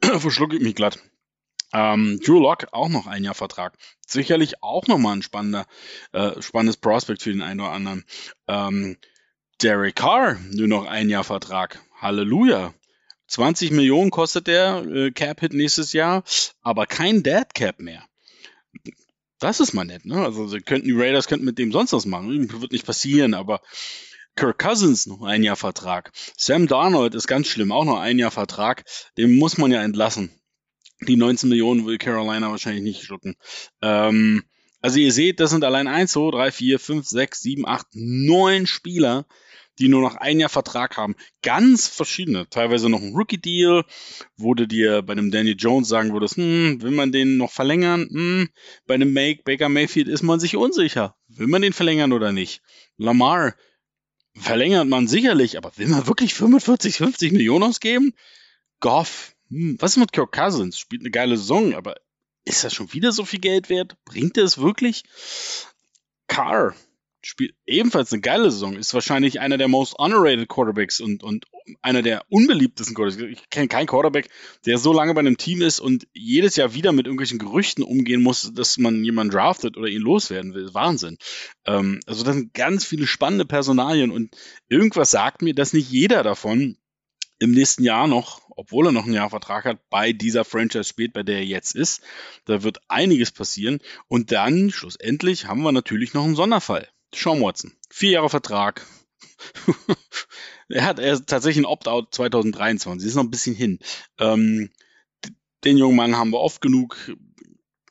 Verschlucke 0.02 0.56
ich 0.56 0.62
mich 0.62 0.74
glatt. 0.74 0.98
Ähm, 1.72 2.20
Drew 2.24 2.40
Lock 2.40 2.66
auch 2.72 2.88
noch 2.88 3.06
ein 3.06 3.22
Jahr 3.22 3.34
Vertrag. 3.34 3.76
Sicherlich 4.06 4.62
auch 4.62 4.86
nochmal 4.88 5.16
ein 5.16 5.22
spannender, 5.22 5.66
äh, 6.12 6.40
spannendes 6.42 6.76
Prospect 6.76 7.22
für 7.22 7.32
den 7.32 7.42
einen 7.42 7.60
oder 7.60 7.72
anderen. 7.72 8.04
Ähm, 8.48 8.96
Derek 9.62 9.96
Carr, 9.96 10.38
nur 10.52 10.68
noch 10.68 10.86
ein 10.86 11.08
Jahr 11.08 11.24
Vertrag. 11.24 11.80
Halleluja. 12.00 12.74
20 13.28 13.70
Millionen 13.70 14.10
kostet 14.10 14.46
der 14.46 14.84
äh, 14.84 15.10
Cap-Hit 15.10 15.54
nächstes 15.54 15.92
Jahr, 15.92 16.24
aber 16.60 16.86
kein 16.86 17.22
Dead 17.22 17.46
Cap 17.54 17.80
mehr. 17.80 18.04
Das 19.38 19.60
ist 19.60 19.72
mal 19.72 19.84
nett, 19.84 20.04
ne? 20.04 20.22
Also 20.22 20.46
sie 20.46 20.60
könnten 20.60 20.88
die 20.88 20.94
Raiders 20.94 21.26
könnten 21.26 21.44
mit 21.44 21.58
dem 21.58 21.72
sonst 21.72 21.92
was 21.92 22.06
machen. 22.06 22.60
Wird 22.60 22.72
nicht 22.72 22.86
passieren, 22.86 23.34
aber 23.34 23.60
Kirk 24.36 24.58
Cousins 24.58 25.06
noch 25.06 25.22
ein 25.22 25.42
Jahr 25.42 25.56
Vertrag. 25.56 26.12
Sam 26.36 26.66
Darnold 26.66 27.14
ist 27.14 27.26
ganz 27.26 27.48
schlimm, 27.48 27.72
auch 27.72 27.84
noch 27.84 27.98
ein 27.98 28.18
Jahr 28.18 28.30
Vertrag. 28.30 28.84
Den 29.16 29.38
muss 29.38 29.56
man 29.56 29.72
ja 29.72 29.82
entlassen. 29.82 30.30
Die 31.00 31.16
19 31.16 31.48
Millionen 31.48 31.86
will 31.86 31.98
Carolina 31.98 32.50
wahrscheinlich 32.50 32.82
nicht 32.82 33.02
schlucken. 33.02 33.36
Ähm, 33.82 34.44
also 34.80 34.98
ihr 34.98 35.12
seht, 35.12 35.40
das 35.40 35.50
sind 35.50 35.64
allein 35.64 35.88
1, 35.88 36.12
2, 36.12 36.30
3, 36.30 36.52
4, 36.52 36.78
5, 36.78 37.06
6, 37.06 37.40
7, 37.40 37.66
8, 37.66 37.86
9 37.92 38.66
Spieler, 38.66 39.26
die 39.78 39.88
nur 39.88 40.00
noch 40.00 40.16
ein 40.16 40.40
Jahr 40.40 40.48
Vertrag 40.48 40.96
haben. 40.96 41.16
Ganz 41.42 41.88
verschiedene. 41.88 42.48
Teilweise 42.48 42.88
noch 42.88 43.00
ein 43.00 43.14
Rookie-Deal, 43.14 43.84
wo 44.36 44.54
du 44.54 44.66
dir 44.66 45.02
bei 45.02 45.12
einem 45.12 45.30
Danny 45.30 45.52
Jones 45.52 45.88
sagen 45.88 46.12
würdest, 46.12 46.36
hm, 46.36 46.82
will 46.82 46.90
man 46.90 47.12
den 47.12 47.36
noch 47.36 47.52
verlängern? 47.52 48.08
Hm, 48.10 48.48
bei 48.86 48.94
einem 48.94 49.12
Make, 49.12 49.42
Baker 49.44 49.68
Mayfield 49.68 50.08
ist 50.08 50.22
man 50.22 50.40
sich 50.40 50.56
unsicher. 50.56 51.16
Will 51.28 51.46
man 51.46 51.62
den 51.62 51.72
verlängern 51.72 52.12
oder 52.12 52.32
nicht? 52.32 52.62
Lamar 52.96 53.54
verlängert 54.34 54.86
man 54.86 55.08
sicherlich, 55.08 55.56
aber 55.56 55.76
will 55.76 55.88
man 55.88 56.06
wirklich 56.06 56.34
45, 56.34 56.96
50 56.96 57.32
Millionen 57.32 57.64
ausgeben? 57.64 58.14
Goff, 58.80 59.34
hm, 59.48 59.76
was 59.80 59.92
ist 59.92 59.98
mit 59.98 60.12
Kirk 60.12 60.32
Cousins? 60.32 60.78
Spielt 60.78 61.02
eine 61.02 61.10
geile 61.10 61.36
Saison, 61.36 61.74
aber 61.74 61.96
ist 62.44 62.64
das 62.64 62.72
schon 62.72 62.92
wieder 62.92 63.12
so 63.12 63.24
viel 63.24 63.40
Geld 63.40 63.68
wert? 63.68 63.96
Bringt 64.04 64.36
er 64.36 64.44
es 64.44 64.58
wirklich? 64.58 65.04
Carr, 66.28 66.74
spielt 67.26 67.54
ebenfalls 67.66 68.12
eine 68.12 68.22
geile 68.22 68.50
Saison, 68.50 68.76
ist 68.76 68.94
wahrscheinlich 68.94 69.40
einer 69.40 69.58
der 69.58 69.68
most 69.68 69.98
underrated 69.98 70.48
Quarterbacks 70.48 71.00
und, 71.00 71.22
und 71.24 71.46
einer 71.82 72.02
der 72.02 72.22
unbeliebtesten 72.28 72.94
Quarterbacks. 72.94 73.40
Ich 73.40 73.50
kenne 73.50 73.66
keinen 73.66 73.88
Quarterback, 73.88 74.28
der 74.64 74.78
so 74.78 74.92
lange 74.92 75.12
bei 75.12 75.20
einem 75.20 75.36
Team 75.36 75.60
ist 75.60 75.80
und 75.80 76.06
jedes 76.14 76.54
Jahr 76.56 76.74
wieder 76.74 76.92
mit 76.92 77.06
irgendwelchen 77.06 77.38
Gerüchten 77.38 77.82
umgehen 77.82 78.22
muss, 78.22 78.52
dass 78.54 78.78
man 78.78 79.04
jemanden 79.04 79.32
draftet 79.32 79.76
oder 79.76 79.88
ihn 79.88 80.02
loswerden 80.02 80.54
will. 80.54 80.72
Wahnsinn. 80.72 81.18
Ähm, 81.64 82.00
also 82.06 82.22
das 82.22 82.36
sind 82.36 82.54
ganz 82.54 82.84
viele 82.84 83.06
spannende 83.06 83.44
Personalien 83.44 84.12
und 84.12 84.36
irgendwas 84.68 85.10
sagt 85.10 85.42
mir, 85.42 85.54
dass 85.54 85.72
nicht 85.72 85.90
jeder 85.90 86.22
davon 86.22 86.76
im 87.38 87.50
nächsten 87.50 87.82
Jahr 87.82 88.06
noch, 88.06 88.42
obwohl 88.50 88.86
er 88.86 88.92
noch 88.92 89.06
ein 89.06 89.12
Jahr 89.12 89.30
Vertrag 89.30 89.64
hat, 89.64 89.80
bei 89.90 90.12
dieser 90.12 90.44
Franchise 90.44 90.84
spielt, 90.84 91.12
bei 91.12 91.22
der 91.22 91.38
er 91.38 91.44
jetzt 91.44 91.74
ist. 91.74 92.02
Da 92.44 92.62
wird 92.62 92.78
einiges 92.88 93.30
passieren. 93.30 93.80
Und 94.08 94.32
dann, 94.32 94.70
schlussendlich, 94.70 95.46
haben 95.46 95.62
wir 95.62 95.72
natürlich 95.72 96.14
noch 96.14 96.24
einen 96.24 96.36
Sonderfall. 96.36 96.88
Sean 97.14 97.40
Watson. 97.40 97.72
Vier 97.90 98.12
Jahre 98.12 98.30
Vertrag. 98.30 98.84
er 100.68 100.84
hat 100.84 100.98
er 100.98 101.24
tatsächlich 101.24 101.64
ein 101.64 101.70
Opt-out 101.70 102.14
2023. 102.14 103.06
Ist 103.06 103.14
noch 103.14 103.24
ein 103.24 103.30
bisschen 103.30 103.54
hin. 103.54 103.78
Ähm, 104.18 104.70
den 105.64 105.78
jungen 105.78 105.96
Mann 105.96 106.16
haben 106.16 106.30
wir 106.30 106.40
oft 106.40 106.60
genug, 106.60 106.96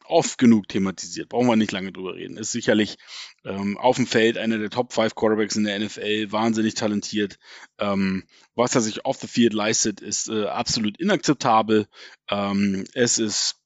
oft 0.06 0.38
genug 0.38 0.68
thematisiert. 0.68 1.30
Brauchen 1.30 1.48
wir 1.48 1.56
nicht 1.56 1.72
lange 1.72 1.92
drüber 1.92 2.16
reden. 2.16 2.38
Ist 2.38 2.52
sicherlich 2.52 2.98
ähm, 3.44 3.78
auf 3.78 3.98
dem 3.98 4.08
Feld 4.08 4.38
einer 4.38 4.58
der 4.58 4.70
Top 4.70 4.94
5 4.94 5.16
Quarterbacks 5.16 5.56
in 5.56 5.64
der 5.64 5.80
NFL. 5.80 6.32
Wahnsinnig 6.32 6.76
talentiert. 6.76 7.38
Ähm, 7.80 8.24
was 8.56 8.76
er 8.76 8.82
sich 8.82 9.06
off 9.06 9.18
the 9.18 9.28
field 9.28 9.54
leistet, 9.54 10.02
ist 10.02 10.30
äh, 10.30 10.46
absolut 10.46 11.00
inakzeptabel. 11.00 11.88
Ähm, 12.30 12.86
es 12.94 13.18
ist 13.18 13.62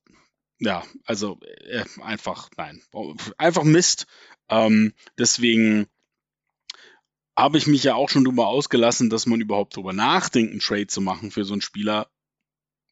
ja, 0.59 0.83
also 1.05 1.39
äh, 1.41 1.85
einfach, 2.01 2.49
nein, 2.57 2.81
einfach 3.37 3.63
Mist. 3.63 4.05
Ähm, 4.49 4.93
deswegen 5.17 5.87
habe 7.37 7.57
ich 7.57 7.67
mich 7.67 7.83
ja 7.83 7.95
auch 7.95 8.09
schon 8.09 8.25
darüber 8.25 8.47
ausgelassen, 8.47 9.09
dass 9.09 9.25
man 9.25 9.39
überhaupt 9.39 9.75
darüber 9.75 9.93
nachdenkt, 9.93 10.51
einen 10.51 10.59
Trade 10.59 10.87
zu 10.87 10.99
machen 10.99 11.31
für 11.31 11.45
so 11.45 11.53
einen 11.53 11.61
Spieler. 11.61 12.09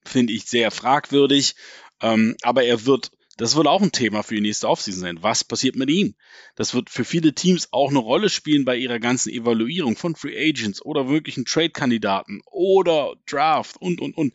Finde 0.06 0.32
ich 0.32 0.46
sehr 0.46 0.72
fragwürdig. 0.72 1.56
Ähm, 2.02 2.38
aber 2.42 2.64
er 2.64 2.86
wird, 2.86 3.12
das 3.36 3.58
wird 3.58 3.68
auch 3.68 3.82
ein 3.82 3.92
Thema 3.92 4.24
für 4.24 4.36
die 4.36 4.42
nächste 4.42 4.70
Offseason 4.70 5.02
sein. 5.02 5.24
Was 5.24 5.44
passiert 5.44 5.76
mit 5.76 5.90
ihm? 5.90 6.16
Das 6.56 6.74
wird 6.74 6.90
für 6.90 7.04
viele 7.04 7.34
Teams 7.34 7.68
auch 7.72 7.90
eine 7.90 8.00
Rolle 8.00 8.30
spielen 8.30 8.64
bei 8.64 8.78
ihrer 8.78 9.00
ganzen 9.00 9.34
Evaluierung 9.34 9.98
von 9.98 10.16
Free 10.16 10.50
Agents 10.50 10.82
oder 10.82 11.10
wirklichen 11.10 11.44
Trade-Kandidaten 11.44 12.42
oder 12.46 13.16
Draft 13.26 13.76
und, 13.78 14.00
und, 14.00 14.16
und. 14.16 14.34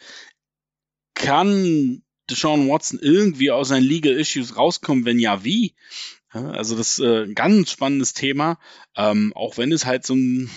Kann 1.14 2.03
Deshaun 2.33 2.68
Watson 2.68 2.99
irgendwie 3.01 3.51
aus 3.51 3.68
seinen 3.68 3.85
Legal 3.85 4.14
Issues 4.14 4.57
rauskommen? 4.57 5.05
Wenn 5.05 5.18
ja, 5.18 5.45
wie? 5.45 5.75
Also 6.31 6.77
das 6.77 6.99
ist 6.99 7.05
äh, 7.05 7.25
ein 7.25 7.35
ganz 7.35 7.71
spannendes 7.71 8.14
Thema, 8.14 8.59
ähm, 8.97 9.33
auch 9.35 9.59
wenn 9.59 9.71
es 9.71 9.85
halt 9.85 10.07
so 10.07 10.14
ein 10.14 10.51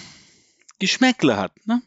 Geschmäckle 0.80 1.38
hat. 1.38 1.54
Ne? 1.66 1.82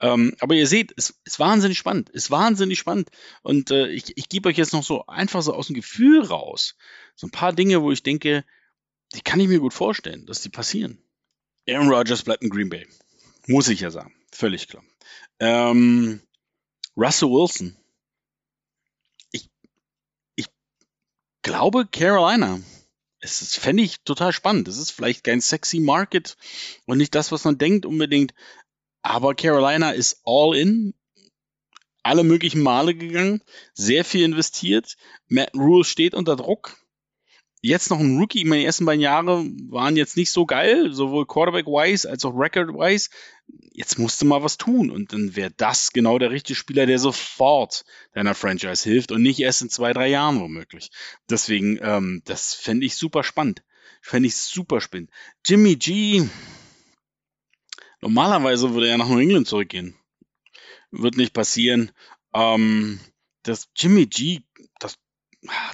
Ähm, 0.00 0.36
aber 0.40 0.54
ihr 0.54 0.66
seht, 0.66 0.92
es 0.96 1.14
ist 1.24 1.38
wahnsinnig 1.38 1.78
spannend, 1.78 2.10
ist 2.10 2.30
wahnsinnig 2.30 2.78
spannend. 2.78 3.10
Und 3.42 3.70
äh, 3.70 3.88
ich, 3.88 4.16
ich 4.16 4.28
gebe 4.28 4.48
euch 4.48 4.56
jetzt 4.56 4.72
noch 4.72 4.84
so 4.84 5.06
einfach 5.06 5.42
so 5.42 5.54
aus 5.54 5.68
dem 5.68 5.74
Gefühl 5.74 6.24
raus, 6.24 6.76
so 7.14 7.26
ein 7.26 7.32
paar 7.32 7.52
Dinge, 7.52 7.82
wo 7.82 7.92
ich 7.92 8.02
denke, 8.02 8.44
die 9.14 9.22
kann 9.22 9.40
ich 9.40 9.48
mir 9.48 9.60
gut 9.60 9.74
vorstellen, 9.74 10.26
dass 10.26 10.42
die 10.42 10.48
passieren. 10.48 11.02
Aaron 11.68 11.88
Rodgers 11.88 12.22
bleibt 12.22 12.42
in 12.42 12.50
Green 12.50 12.68
Bay. 12.68 12.86
Muss 13.46 13.68
ich 13.68 13.80
ja 13.80 13.90
sagen. 13.90 14.14
Völlig 14.32 14.68
klar. 14.68 14.84
Ähm, 15.40 16.20
Russell 16.96 17.30
Wilson. 17.30 17.76
Ich, 19.32 19.50
ich 20.36 20.46
glaube 21.42 21.86
Carolina 21.86 22.60
es 23.20 23.42
ist, 23.42 23.58
fände 23.58 23.82
ich 23.82 24.00
total 24.00 24.32
spannend. 24.32 24.66
Es 24.66 24.78
ist 24.78 24.90
vielleicht 24.90 25.24
kein 25.24 25.40
sexy 25.40 25.78
Market 25.78 26.36
und 26.86 26.98
nicht 26.98 27.14
das, 27.14 27.30
was 27.30 27.44
man 27.44 27.58
denkt 27.58 27.84
unbedingt. 27.84 28.34
Aber 29.02 29.34
Carolina 29.34 29.90
ist 29.90 30.22
all 30.24 30.56
in, 30.56 30.94
alle 32.02 32.24
möglichen 32.24 32.62
Male 32.62 32.94
gegangen, 32.94 33.42
sehr 33.74 34.04
viel 34.04 34.24
investiert. 34.24 34.96
Matt 35.28 35.54
Rule 35.54 35.84
steht 35.84 36.14
unter 36.14 36.36
Druck 36.36 36.78
jetzt 37.60 37.90
noch 37.90 38.00
ein 38.00 38.18
Rookie. 38.18 38.44
Meine 38.44 38.64
ersten 38.64 38.84
beiden 38.84 39.00
Jahre 39.00 39.44
waren 39.68 39.96
jetzt 39.96 40.16
nicht 40.16 40.30
so 40.30 40.46
geil, 40.46 40.92
sowohl 40.92 41.26
Quarterback-wise 41.26 42.08
als 42.08 42.24
auch 42.24 42.34
Record-wise. 42.34 43.10
Jetzt 43.72 43.98
musste 43.98 44.24
mal 44.24 44.42
was 44.42 44.56
tun 44.56 44.90
und 44.90 45.12
dann 45.12 45.36
wäre 45.36 45.50
das 45.56 45.92
genau 45.92 46.18
der 46.18 46.30
richtige 46.30 46.56
Spieler, 46.56 46.86
der 46.86 46.98
sofort 46.98 47.84
deiner 48.12 48.34
Franchise 48.34 48.88
hilft 48.88 49.12
und 49.12 49.22
nicht 49.22 49.40
erst 49.40 49.62
in 49.62 49.70
zwei, 49.70 49.92
drei 49.92 50.08
Jahren 50.08 50.40
womöglich. 50.40 50.90
Deswegen, 51.28 51.78
ähm, 51.82 52.22
das 52.24 52.54
fände 52.54 52.86
ich 52.86 52.96
super 52.96 53.24
spannend. 53.24 53.62
Fände 54.02 54.28
ich 54.28 54.36
super 54.36 54.80
spannend. 54.80 55.10
Jimmy 55.44 55.76
G, 55.76 56.26
normalerweise 58.00 58.72
würde 58.72 58.88
er 58.88 58.98
nach 58.98 59.08
New 59.08 59.18
England 59.18 59.46
zurückgehen. 59.46 59.96
Wird 60.90 61.16
nicht 61.16 61.32
passieren. 61.32 61.92
Ähm, 62.34 63.00
das 63.42 63.68
Jimmy 63.76 64.06
G, 64.06 64.40
das 64.78 64.98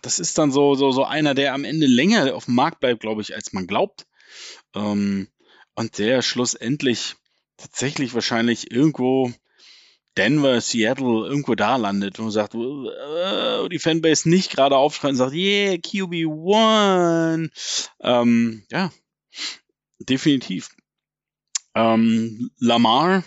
das 0.02 0.18
ist 0.18 0.38
dann 0.38 0.52
so, 0.52 0.74
so, 0.74 0.90
so 0.92 1.04
einer, 1.04 1.34
der 1.34 1.54
am 1.54 1.64
Ende 1.64 1.86
länger 1.86 2.34
auf 2.34 2.44
dem 2.46 2.54
Markt 2.54 2.80
bleibt, 2.80 3.00
glaube 3.00 3.22
ich, 3.22 3.34
als 3.34 3.52
man 3.52 3.66
glaubt. 3.66 4.06
Ähm, 4.74 5.28
und 5.74 5.98
der 5.98 6.22
schlussendlich 6.22 7.16
tatsächlich 7.56 8.14
wahrscheinlich 8.14 8.70
irgendwo 8.70 9.32
Denver, 10.16 10.60
Seattle, 10.60 11.26
irgendwo 11.26 11.54
da 11.54 11.76
landet 11.76 12.18
und 12.18 12.30
sagt, 12.30 12.54
äh, 12.54 13.68
die 13.68 13.78
Fanbase 13.78 14.28
nicht 14.28 14.50
gerade 14.50 14.76
aufschreit 14.76 15.10
und 15.10 15.16
sagt, 15.16 15.34
yeah, 15.34 15.74
QB1. 15.74 17.50
Ähm, 18.00 18.64
ja, 18.70 18.90
definitiv. 19.98 20.70
Ähm, 21.74 22.50
Lamar 22.58 23.24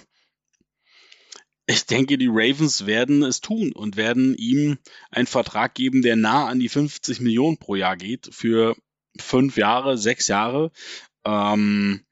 ich 1.70 1.86
denke, 1.86 2.18
die 2.18 2.30
Ravens 2.30 2.88
werden 2.88 3.22
es 3.22 3.42
tun 3.42 3.72
und 3.74 3.96
werden 3.96 4.36
ihm 4.36 4.80
einen 5.12 5.28
Vertrag 5.28 5.76
geben, 5.76 6.02
der 6.02 6.16
nah 6.16 6.48
an 6.48 6.60
die 6.60 6.68
50 6.68 7.20
Millionen 7.20 7.60
pro 7.60 7.76
Jahr 7.76 7.96
geht 7.96 8.34
für 8.34 8.76
fünf 9.20 9.56
Jahre, 9.56 9.96
sechs 9.96 10.28
Jahre. 10.28 10.72
Ähm, 11.26 12.04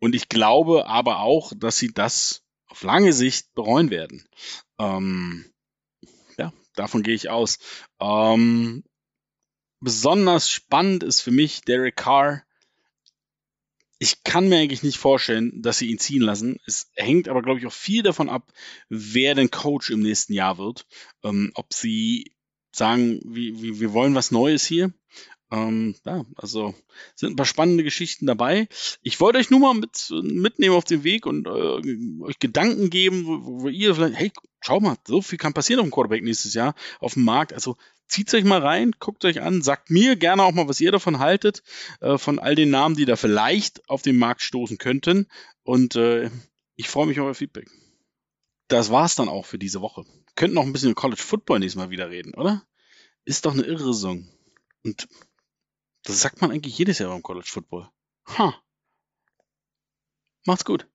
und 0.00 0.16
ich 0.16 0.28
glaube 0.28 0.86
aber 0.86 1.20
auch, 1.20 1.52
dass 1.56 1.78
sie 1.78 1.92
das 1.92 2.42
auf 2.66 2.82
lange 2.82 3.12
Sicht 3.12 3.54
bereuen 3.54 3.90
werden. 3.90 4.26
Ähm, 4.80 5.48
ja, 6.36 6.52
davon 6.74 7.04
gehe 7.04 7.14
ich 7.14 7.30
aus. 7.30 7.58
Ähm, 8.00 8.82
besonders 9.78 10.50
spannend 10.50 11.04
ist 11.04 11.20
für 11.20 11.30
mich 11.30 11.60
Derek 11.60 11.94
Carr. 11.94 12.42
Ich 13.98 14.22
kann 14.22 14.48
mir 14.48 14.58
eigentlich 14.58 14.82
nicht 14.82 14.98
vorstellen, 14.98 15.60
dass 15.62 15.78
sie 15.78 15.90
ihn 15.90 15.98
ziehen 15.98 16.22
lassen. 16.22 16.58
Es 16.66 16.90
hängt 16.94 17.28
aber, 17.28 17.42
glaube 17.42 17.58
ich, 17.58 17.66
auch 17.66 17.72
viel 17.72 18.02
davon 18.02 18.28
ab, 18.28 18.52
wer 18.88 19.34
denn 19.34 19.50
Coach 19.50 19.90
im 19.90 20.00
nächsten 20.00 20.32
Jahr 20.32 20.58
wird. 20.58 20.86
Ähm, 21.24 21.50
ob 21.54 21.72
sie 21.74 22.32
sagen, 22.72 23.20
wir, 23.24 23.80
wir 23.80 23.92
wollen 23.92 24.14
was 24.14 24.30
Neues 24.30 24.64
hier 24.64 24.92
ähm, 25.50 25.94
ja, 26.04 26.24
also 26.36 26.74
sind 27.14 27.32
ein 27.32 27.36
paar 27.36 27.46
spannende 27.46 27.84
Geschichten 27.84 28.26
dabei. 28.26 28.68
Ich 29.02 29.20
wollte 29.20 29.38
euch 29.38 29.50
nur 29.50 29.60
mal 29.60 29.74
mit, 29.74 30.12
mitnehmen 30.22 30.74
auf 30.74 30.84
den 30.84 31.04
Weg 31.04 31.26
und 31.26 31.46
äh, 31.46 32.22
euch 32.22 32.38
Gedanken 32.38 32.90
geben, 32.90 33.26
wo, 33.26 33.62
wo, 33.62 33.68
ihr 33.68 33.94
vielleicht, 33.94 34.16
hey, 34.16 34.32
schau 34.60 34.80
mal, 34.80 34.96
so 35.06 35.22
viel 35.22 35.38
kann 35.38 35.54
passieren 35.54 35.80
auf 35.80 35.86
dem 35.86 35.92
Quarterback 35.92 36.22
nächstes 36.22 36.54
Jahr 36.54 36.74
auf 37.00 37.14
dem 37.14 37.24
Markt. 37.24 37.52
Also 37.52 37.76
zieht 38.06 38.32
euch 38.34 38.44
mal 38.44 38.60
rein, 38.60 38.92
guckt 38.98 39.24
euch 39.24 39.40
an, 39.42 39.62
sagt 39.62 39.90
mir 39.90 40.16
gerne 40.16 40.42
auch 40.42 40.52
mal, 40.52 40.68
was 40.68 40.80
ihr 40.80 40.92
davon 40.92 41.18
haltet, 41.18 41.62
äh, 42.00 42.18
von 42.18 42.38
all 42.38 42.54
den 42.54 42.70
Namen, 42.70 42.96
die 42.96 43.04
da 43.04 43.16
vielleicht 43.16 43.88
auf 43.88 44.02
den 44.02 44.18
Markt 44.18 44.42
stoßen 44.42 44.78
könnten. 44.78 45.26
Und 45.62 45.96
äh, 45.96 46.30
ich 46.76 46.88
freue 46.88 47.06
mich 47.06 47.20
auf 47.20 47.26
euer 47.26 47.34
Feedback. 47.34 47.68
Das 48.68 48.90
war's 48.90 49.14
dann 49.14 49.28
auch 49.28 49.46
für 49.46 49.58
diese 49.58 49.80
Woche. 49.80 50.04
Könnten 50.34 50.54
noch 50.54 50.64
ein 50.64 50.72
bisschen 50.72 50.94
College 50.94 51.22
Football 51.22 51.60
nächstes 51.60 51.80
Mal 51.80 51.90
wieder 51.90 52.10
reden, 52.10 52.34
oder? 52.34 52.62
Ist 53.24 53.46
doch 53.46 53.52
eine 53.52 53.62
irre 53.62 53.92
Saison. 53.92 54.28
Und 54.84 55.08
das 56.02 56.20
sagt 56.20 56.40
man 56.40 56.50
eigentlich 56.50 56.78
jedes 56.78 56.98
Jahr 56.98 57.10
beim 57.10 57.22
College 57.22 57.48
Football. 57.48 57.88
Ha. 58.38 58.54
Macht's 60.44 60.64
gut. 60.64 60.86